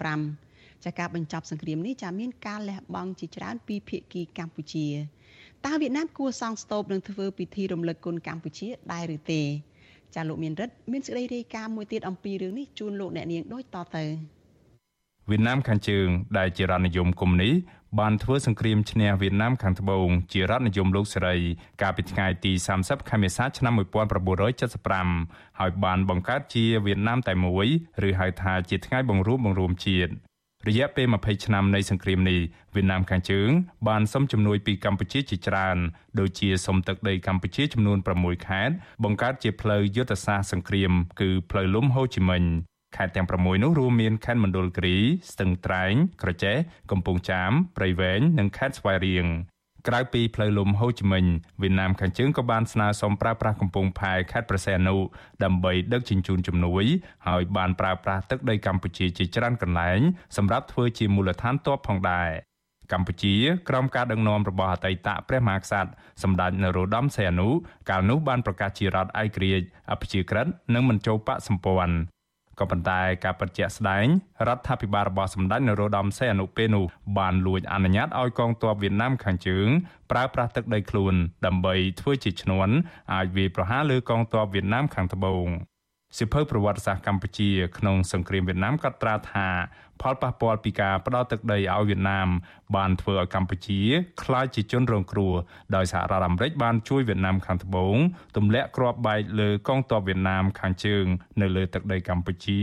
[0.00, 4.86] 1975ចាការបញ្ចប់សង្គ្រាមនេះចាមានការលះបង់ជាច្រើនពីភាគីកម្ពុជា
[5.66, 9.42] តើវៀតណាមគួរសង់ស្ទូបនិងធ្វើពិធីរំលឹកគុណកម្ពុជាដែរឬទេ
[10.14, 14.04] ចាលោកមានរិទ្ធមានសេចក្តីរាយការណ៍មួយទៀតអំពីរឿងនេះជូនលោកអ្នកនាងដូចតទៅ
[15.30, 16.08] វៀតណាមខាងជើង
[16.38, 17.54] ដែលជារដ្ឋនិយមកុម្មុយនីស
[18.00, 21.36] បានធ្វើសង្គ្រាមឈ្នះវៀតណាមខាងត្បូងជារដ្ឋនិយមលោកសេរី
[21.82, 23.72] កាលពីថ្ងៃទី30ខែមេសាឆ្នាំ
[24.86, 27.68] 1975ហើយបានបង្កើតជាវៀតណាមតែមួយ
[28.08, 30.12] ឬហៅថាជាថ្ងៃបង្រួបបង្រួមជាតិ
[30.68, 32.40] រយៈពេល20ឆ្នាំនៃសង្គ្រាមនេះ
[32.74, 33.50] វៀតណាមខាងជើង
[33.88, 35.78] បានសុំជំនួយពីកម្ពុជាជាច្រើន
[36.18, 42.44] ដូចជាសុំទឹកដីកម្ពុជាចំនួន6ខេត្តបង្កើតជាផ្លូវយុទ្ធសាស្ត្រសង្គ្រាម គឺផ្លូវលំហូជីមិញ
[42.96, 44.98] ខេត្តទាំង6នោះរួមមានខេត្តមណ្ឌលគិរី
[45.30, 46.56] ស្ទឹងត្រែង ក្រចេះ
[46.90, 49.26] កំពង់ចាមព្រៃវែងនិងខេត្តស្វាយរៀង
[49.88, 51.24] ក្រៅពីផ្លូវលំហូជីមិញ
[51.62, 54.96] វៀតណាមខាងជើងក៏បានស្នើសុំប្រើប្រាស់កំពង់ផែខេត្តប្រសេនុ
[55.44, 56.84] ដើម្បីដឹកជញ្ជូនជំនួយ
[57.26, 60.00] ហើយបានប្រើប្រាស់ទឹកដីកម្ពុជាជាច្រើនកន្លែង
[60.36, 62.30] សម្រាប់ធ្វើជាមូលដ្ឋានទ័ពផងដែរ
[62.92, 63.34] កម្ពុជា
[63.68, 65.90] ក្រោមការដឹកនាំរបស់អតីតព្រះមហាក្សត្រ
[66.22, 67.48] សម្ដេចនរោត្តមសីហនុ
[67.90, 71.96] កាលនោះបានប្រកាសជារដ្ឋឯករាជ្យអព្យាក្រឹតនិងមិនចូលបកសម្ព័ន្ធ
[72.58, 74.06] ក៏ប៉ុន្តែការពិតជាក់ស្ដែង
[74.46, 76.84] រដ្ឋាភិបាលរបស់សម្ដេចនរោត្តមសីហនុពេលនោះ
[77.18, 79.68] បានលួចអនុញ្ញាតឲ្យកងទ័ពវៀតណាមខាងជើង
[80.10, 81.14] ប្រើប្រាស់ទឹកដីខ្លួន
[81.46, 82.74] ដើម្បីធ្វើជាឈ្នន់
[83.12, 85.48] អាចវាយប្រហារលើកងទ័ពវៀតណាមខាងត្បូង
[86.18, 89.48] សិភៅប្រវត្តិសាស្ត្រកម្ពុជាក្នុងសង្គ្រាមវៀតណាមកត់ត្រាថា
[90.00, 92.28] ផលប៉ះពាល់ពីការផ្ដោតទឹកដីឲ្យវៀតណាម
[92.76, 93.80] បានធ្វើឲ្យកម្ពុជា
[94.22, 95.34] ក្លាយជាជនរងគ្រោះ
[95.74, 97.96] ដោយសហរដ្ឋអាមេរិកបានជួយវៀតណាមខាងត្បូង
[98.36, 101.04] ទម្លាក់គ្រាប់បែកលើកងទ័ពវៀតណាមខាងជើង
[101.40, 102.60] នៅលើទឹកដីកម្ពុជា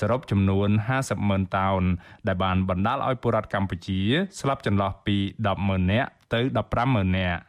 [0.00, 0.68] សរុបចំនួន
[0.98, 1.82] 50ម៉ឺនតោន
[2.26, 4.00] ដែលបានបណ្ដាលឲ្យពលរដ្ឋកម្ពុជា
[4.40, 7.40] ស្លាប់ចន្លោះពី10ម៉ឺននាក់ទៅ15ម៉ឺននាក់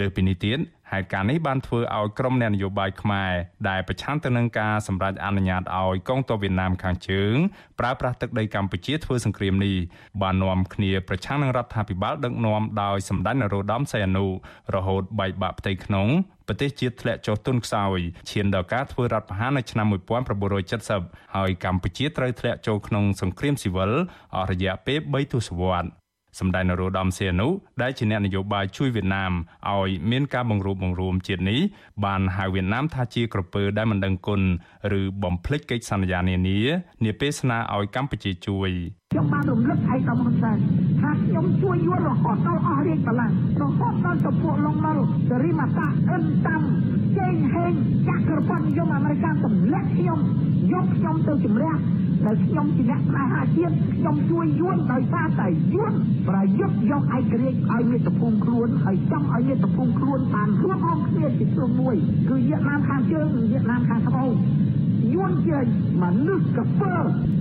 [0.00, 0.58] លើពីនេះទៀត
[0.94, 3.32] ហេតុការណ៍នេះបានធ្វើឲ្យក្រុមអ្នកនយោបាយខ្មែរ
[3.68, 7.34] ដែលប្រឆាំងទៅនឹងការសម្រេចអនុញ្ញាតឲ្យកងទ័ពវៀតណាមខាងជើង
[7.80, 9.76] ប្រើប្រាស់ទឹកដីកម្ពុជាធ្វើសង្គ្រាមនេះ
[10.22, 14.26] បាននាំគ្នាប្រឆាំងនឹងរដ្ឋាភិបាលដឹកនាំដោយសម្ដេចនរោត្តមសីហនុ
[14.74, 16.08] រហូតបែកបាក់ផ្ទៃក្នុង
[16.48, 17.98] ប្រទេសជាតិធ្លាក់ចុះទុនខ្សោយ
[18.30, 19.86] ឈានដល់ការធ្វើរដ្ឋប្រហារនៅឆ្នាំ
[20.60, 23.92] 1970ហើយកម្ពុជាត្រូវធ្លាក់ចូលក្នុងសង្គ្រាមស៊ីវិល
[24.34, 26.03] អស់រយៈពេល3ទសវត្សរ៍
[26.38, 27.48] សម្ដេចនរោត្តមសីហនុ
[27.82, 29.32] ដែលជាអ្នកនយោបាយជួយវៀតណាម
[29.72, 31.60] ឲ្យមានការបង្រួបបង្រួមជាតិនេះ
[32.04, 34.40] បានហៅវៀតណាមថាជាក្រពើដែលមិនដឹងគុណ
[35.00, 36.58] ឬបំភ្លេចកិច្ចសន្យានានា
[37.04, 38.70] នាពេលស្នើឲ្យកម្ពុជាជួយ
[39.12, 40.58] ខ្ញុំបានរំលឹកឯកឧត្តមហ៊ុនសែន
[41.00, 46.62] ថាខ្ញុំជួយយល់រហូតដល់អស់រាជបល្ល័ង្ករហូតដល់ចំពោះលងមលសេរីមាតាអិនតាំ
[47.18, 47.72] ជេងហេង
[48.08, 50.18] ចក្រពត្តិនិយមអាមេរិកទម្លាក់ខ្ញុំ
[50.72, 51.74] យកខ្ញុំទៅជំរះ
[52.26, 55.92] ដែលខ្ញុំជាអ្នកផ្នែកហាជាតិខ្ញុំជួយយួនដោយសារតែយួន
[56.28, 61.96] ប្រយុទ្ធយកឯករាជ្យឲ្យមាតុភូមិខ្លួនហើយចង់ឲ្យមាតុភូមិខ្លួនបានរួមរំគ្នាជាក្រុមមួយ
[62.28, 64.32] គឺវៀតណាមខាងជើងនិងវៀតណាមខាងត្បូង
[65.12, 65.58] យួនជា
[66.02, 66.94] មនុស្សកពើ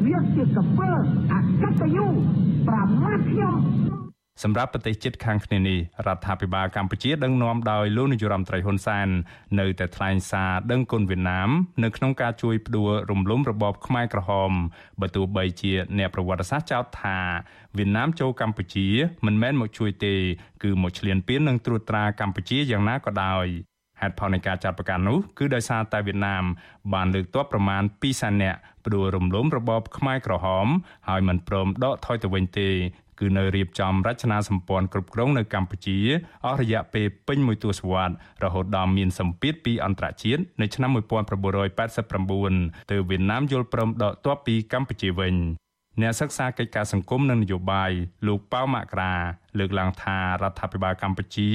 [0.06, 0.92] វាជាកពើ
[1.34, 2.08] អកតញ្ញូ
[2.68, 3.58] ប្រមាថខ្ញុំ
[4.44, 9.08] សម្រាប់ប្រទេសជិតខាងគ្នានេះរដ្ឋាភិបាលកម្ពុជាដឹកនាំដោយលោកនាយរដ្ឋមន្ត្រីហ៊ុនសែន
[9.60, 11.50] នៅតែថ្លែងសារដឹងគុណវៀតណាម
[11.84, 14.52] នៅក្នុងការជួយផ្ដួលរំលំរបបខ្មែរក្រហម
[15.02, 17.20] បើទោះបីជាអ្នកប្រវត្តិសាស្ត្រចោទថា
[17.78, 18.88] វៀតណាមចូលកម្ពុជា
[19.26, 20.16] មិនមែនមកជួយទេ
[20.64, 23.48] គឺមកឈ្លានពាននិងត្រួតត្រាកម្ពុជាយ៉ាងណាក៏ដោយ
[24.04, 26.44] ហេតុផលនៃការចាត់ប្រកាសនោះគឺដោយសារតែវៀតណាម
[26.94, 30.68] បានលើកទ័ពប្រមាណ2សែននាក់ផ្ដួលរំលំរបបខ្មែរក្រហម
[31.10, 32.70] ហើយមិនព្រមដកថយទៅវិញទេ
[33.20, 35.98] គឺនៅរៀបចំរចនាសម្ព័ន្ធគ្រប់គ្រងនៅកម្ពុជា
[36.46, 45.36] អស់រយៈពេលពេញមួយទសវត្សរ៍រហូតដល់មានសម្ពាធពីអន្តរជាតិនៅឆ្នាំ1989ទើបវៀតណាមយល់ព្រមដកទ័ពពីកម្ពុជាវិញ
[46.02, 47.92] អ្នកសិក្សាកិច្ចការសង្គមនិងនយោបាយ
[48.28, 49.14] លោកប៉ៅមករា
[49.60, 51.50] លើកឡើងថារដ្ឋាភិបាលកម្ពុជា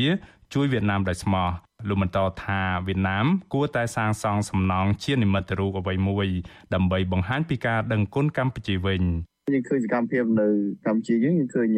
[0.54, 1.48] ជួយវៀតណាមដោយស្មោះ
[1.86, 6.28] លោកបន្តថាវៀតណាមគួរតែសាងសង់សំណង់ជានិមិត្តរូបអ្វីមួយ
[6.74, 9.02] ដើម្បីបង្ហាញពីការដឹងគុណកម្ពុជាវិញ
[9.54, 10.48] យើងឃើញសកម្មភាពនៅ
[10.86, 11.68] កម្ពុជាយើងយើងឃើញ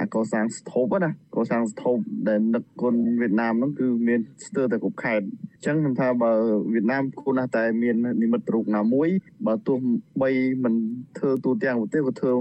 [0.00, 1.96] អាកសាងស្ថបណាកសាងស្ថប
[2.28, 6.32] ដែលនឹកគុណវៀតណាមហ្នឹងគឺមានស្ទើរតែគ្រប់ខេត្តអញ្ចឹងខ្ញុំថាបើ
[6.72, 9.08] វៀតណាមគួរណាស់តែមាននិមិត្តរូបណាមួយ
[9.46, 9.76] បើទោះ
[10.22, 10.30] បី
[10.64, 10.74] មិន
[11.18, 12.32] ធ្វើទូទាំងប្រទេសក៏ធ្វើ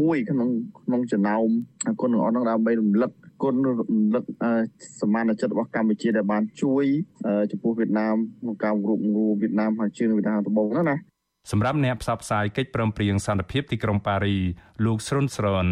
[0.00, 0.48] មួយក្នុង
[0.84, 1.46] ក្នុងចំណោម
[2.00, 3.10] គុណទាំងអស់ហ្នឹងដើម្បីរំលឹក
[3.42, 3.74] គុណរំ
[4.14, 4.24] លឹក
[5.00, 6.84] សមានចិត្តរបស់កម្ពុជាដែលបានជួយ
[7.50, 10.96] ចំពោះវៀតណាមក្នុងការរួបរวมវៀតណាមហើយជើងវៀតណាមត្បូងហ្នឹងណា
[11.52, 14.36] សម្រាប់អ្នកផ្សព្វផ្សាយកិច្ចព្រមព្រៀងសន្តិភាពទីក្រុងប៉ារី
[14.84, 15.66] លោកស្រុនស្រន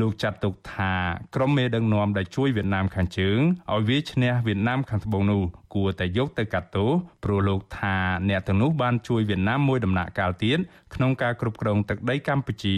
[0.00, 0.94] លោកចាត់ទុកថា
[1.34, 3.38] ក្រុមមេដឹកនាំដែលជួយវៀតណាមខាងជើង
[3.72, 5.42] ឲ្យវាឈ្នះវៀតណាមខាងត្បូងនោះ
[5.74, 6.90] គួរតែយកទៅកាត់ទោស
[7.24, 7.96] ព្រោះលោកថា
[8.28, 10.58] អ្នកទាំងនោះបានជួយវៀតណាមមួយដំណាក់កាលទៀត
[10.94, 12.76] ក្នុងការគ្រប់គ្រងទឹកដីកម្ពុជា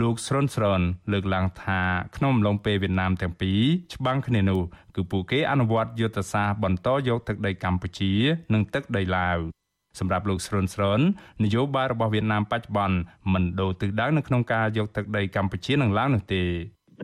[0.00, 0.80] លោកស្រុនស្រន
[1.12, 1.80] លើកឡើងថា
[2.16, 3.60] ក្នុងអំឡុងពេលវៀតណាមទាំងពីរ
[3.94, 4.60] ច្បាំងគ្នានោះ
[4.96, 8.12] គឺពួកគេអនុវត្តយុទ្ធសាស្ត្របន្តយកទឹកដីកម្ពុជា
[8.54, 9.38] និងទឹកដីឡាវ
[9.98, 11.00] សម្រាប់លោកស្រុនស្រន
[11.44, 12.96] នយោបាយរបស់វៀតណាមបច្ចុប្បន្ន
[13.32, 16.42] មិនដូរទិសដៅនៅក្នុងការយកទឹកដីកម្ពុជានិងឡាវនោះទេ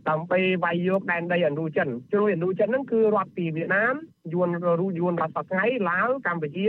[0.09, 3.95] ដើម្បីវាយយកដែនដីឥណ្ឌូចិនជ្រុយឥណ្ឌូចិនហ្នឹងគឺរដ្ឋពីវៀតណាម
[4.33, 4.49] យួន
[4.81, 6.67] រូយួនរដ្ឋសប្ងៃឡាវកម្ពុជា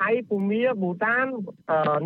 [0.00, 1.26] ថៃភូមាប៊ូតាន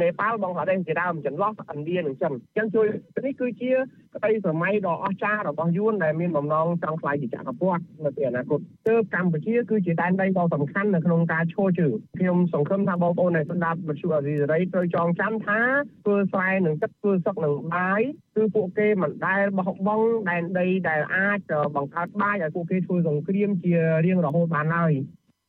[0.03, 2.87] នេប៉ាល់បង់ក្លាដេសជាដើមចន្លោះឥណ្ឌានិងចិនអញ្ចឹងជួយ
[3.25, 3.73] នេះគឺជា
[4.15, 15.61] ក្តីសម័យដ៏អស្ចារ្យរបស់យួនដែលមានបំណងចង់ខ្លាយជាចក្រពត្តិនៅពេលអនាគតទើបកម្ពុជាគឺជាដែនដីដ៏សំខាន់នៅក្នុងការឈរជើងខ្ញុំសង្ឃឹមថាបងប្អូនដែលស្ដាប់វិទ្យុអេស៊ីសេរីត្រូវចងចាំថា
[16.05, 18.03] ធ្វើស្រែនឹងទឹកធ្វើសុកនឹងបាយ
[18.37, 21.39] គឺពួកគេមិនដែលបោះបង់ដែនដីដែលអាច
[21.77, 23.75] បង្កើតបាយឲ្យពួកគេធ្វើសង្គ្រាមជា
[24.07, 24.93] រៀងរហូតបានឡើយ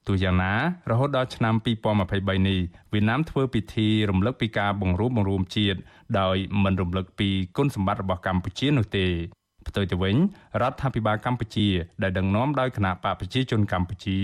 [0.08, 0.54] ទោះយ៉ាងណា
[0.92, 1.56] រហូតដល់ឆ្នាំ
[2.06, 2.60] 2023នេះ
[2.94, 5.80] វៀតណាមធ្វើពិធីរំលឹកពីការបង្រួបបង្រួមជាតិ
[6.20, 9.08] ដោយមិនរំលឹកពីគុណសម្បត្តិរបស់កម្ពុជានោះទេ
[9.68, 10.16] ផ្ទុយទៅវិញ
[10.62, 11.68] រដ្ឋាភិបាលកម្ពុជា
[12.04, 14.20] ដែលដឹកនាំដោយគណៈបកប្រជាជនកម្ពុជា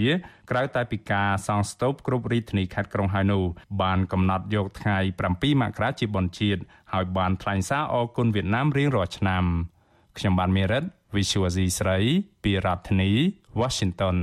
[0.49, 3.43] ក្រៅតែពីការសង់ស្ទូបគ្រប់រាជធានីខេត្តក្រុងហើយនោះ
[3.81, 4.97] បានកំណត់យកថ្ងៃ
[5.29, 6.61] 7មករាជាបុណ្យជាតិ
[6.93, 9.43] ហើយបានថ្លែងសារអគុណវៀតណាមរៀងរាល់ឆ្នាំ
[10.17, 10.83] ខ្ញុំបានមេរិត
[11.15, 11.97] Visual C ស្រី
[12.43, 13.11] ពីរដ្ឋធានី
[13.59, 14.17] Washington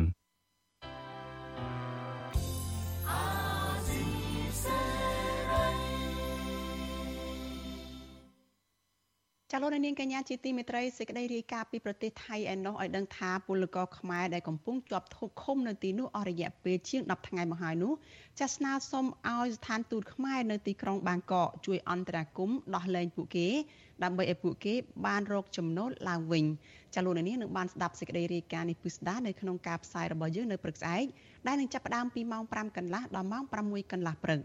[9.56, 15.08] ចាលោកនាងកញ្ញាជាទីមេត្រីសេចក្តីរាយការណ៍ពីប្រទេសថៃឯណោះឲ្យដឹងថាពលករខ្មែរដែលកំពុងជាប់
[15.42, 17.92] ឃុំនៅទីនោះអស់រយៈពេលជាង10ថ្ងៃមកហើយនោះ
[18.40, 23.48] ចាស្នើសុំឲ្យស្ថានទូតខ្មែរនៅទីក្រុងបាងកកជួយអន្តរាគមន៍ដោះលែងពួកគេ
[24.04, 24.74] ដើម្បីឲ្យពួកគេ
[25.06, 26.44] បានរកចំណូលឡើងវិញ
[26.94, 31.04] ចាលោកនាងនឹងបានស្ដាប់សេចក្តីរាយការណ៍នេះពិស្ដានៅក្នុងការផ្សាយរបស់យើងនៅព្រឹកស្អែក
[31.46, 34.40] ដែលនឹងចាប់ផ្ដើមពីម៉ោង5កន្លះដល់ម៉ោង6កន្លះព្រឹក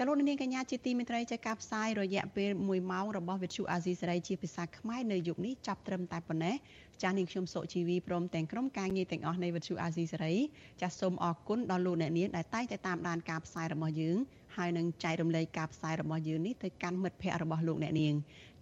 [0.00, 6.54] ចលនានាងកញ្ញាជាទីមេត្រីចេះការផ្សាយរយៈពេល1ម៉ោងរបស់វិទ្យុអាស៊ីសេរីជាភាសាខ្មែរនៅយុគនេះចាប់ត្រឹមតែប៉ុណ្ណេះ
[7.02, 10.34] ចាស់នាងខ្ញុំសុជីវីព្រមទាំងក្រុមការងារទាំងអស់នៃវិទ្យុអាស៊ីសេរី
[10.80, 14.16] ចាស់សូមអរគុណដល់លោកអ្នកនាងដែលតែងតែតាមដានការផ្សាយរបស់យើង
[14.56, 18.14] ហើយនឹងចែករំលែកការផ្សាយរបស់យើងនេះទៅកាន់មិត្តភ័ក្តិរបស់លោកអ្នកនាង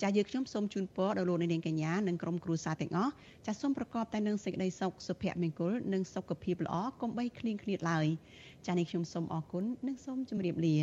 [0.02, 3.12] ចាស់យើងខ្ញុំសូមជូនពរដល់លោកអ្នកនាងកញ្ញានិងក្រុមគ្រួសារទាំងអស់
[3.46, 8.06] ចាស់សូមប្រកបតែនឹងសេចក្តីសុខសុភមង្គលនិងសុខភាពល្អកុំបីឃ្លៀងឃ្លាតឡើយ
[8.66, 10.76] ចាស់នេះខ្ញុំសូមអរគុណនិងសូមជម្រាបលា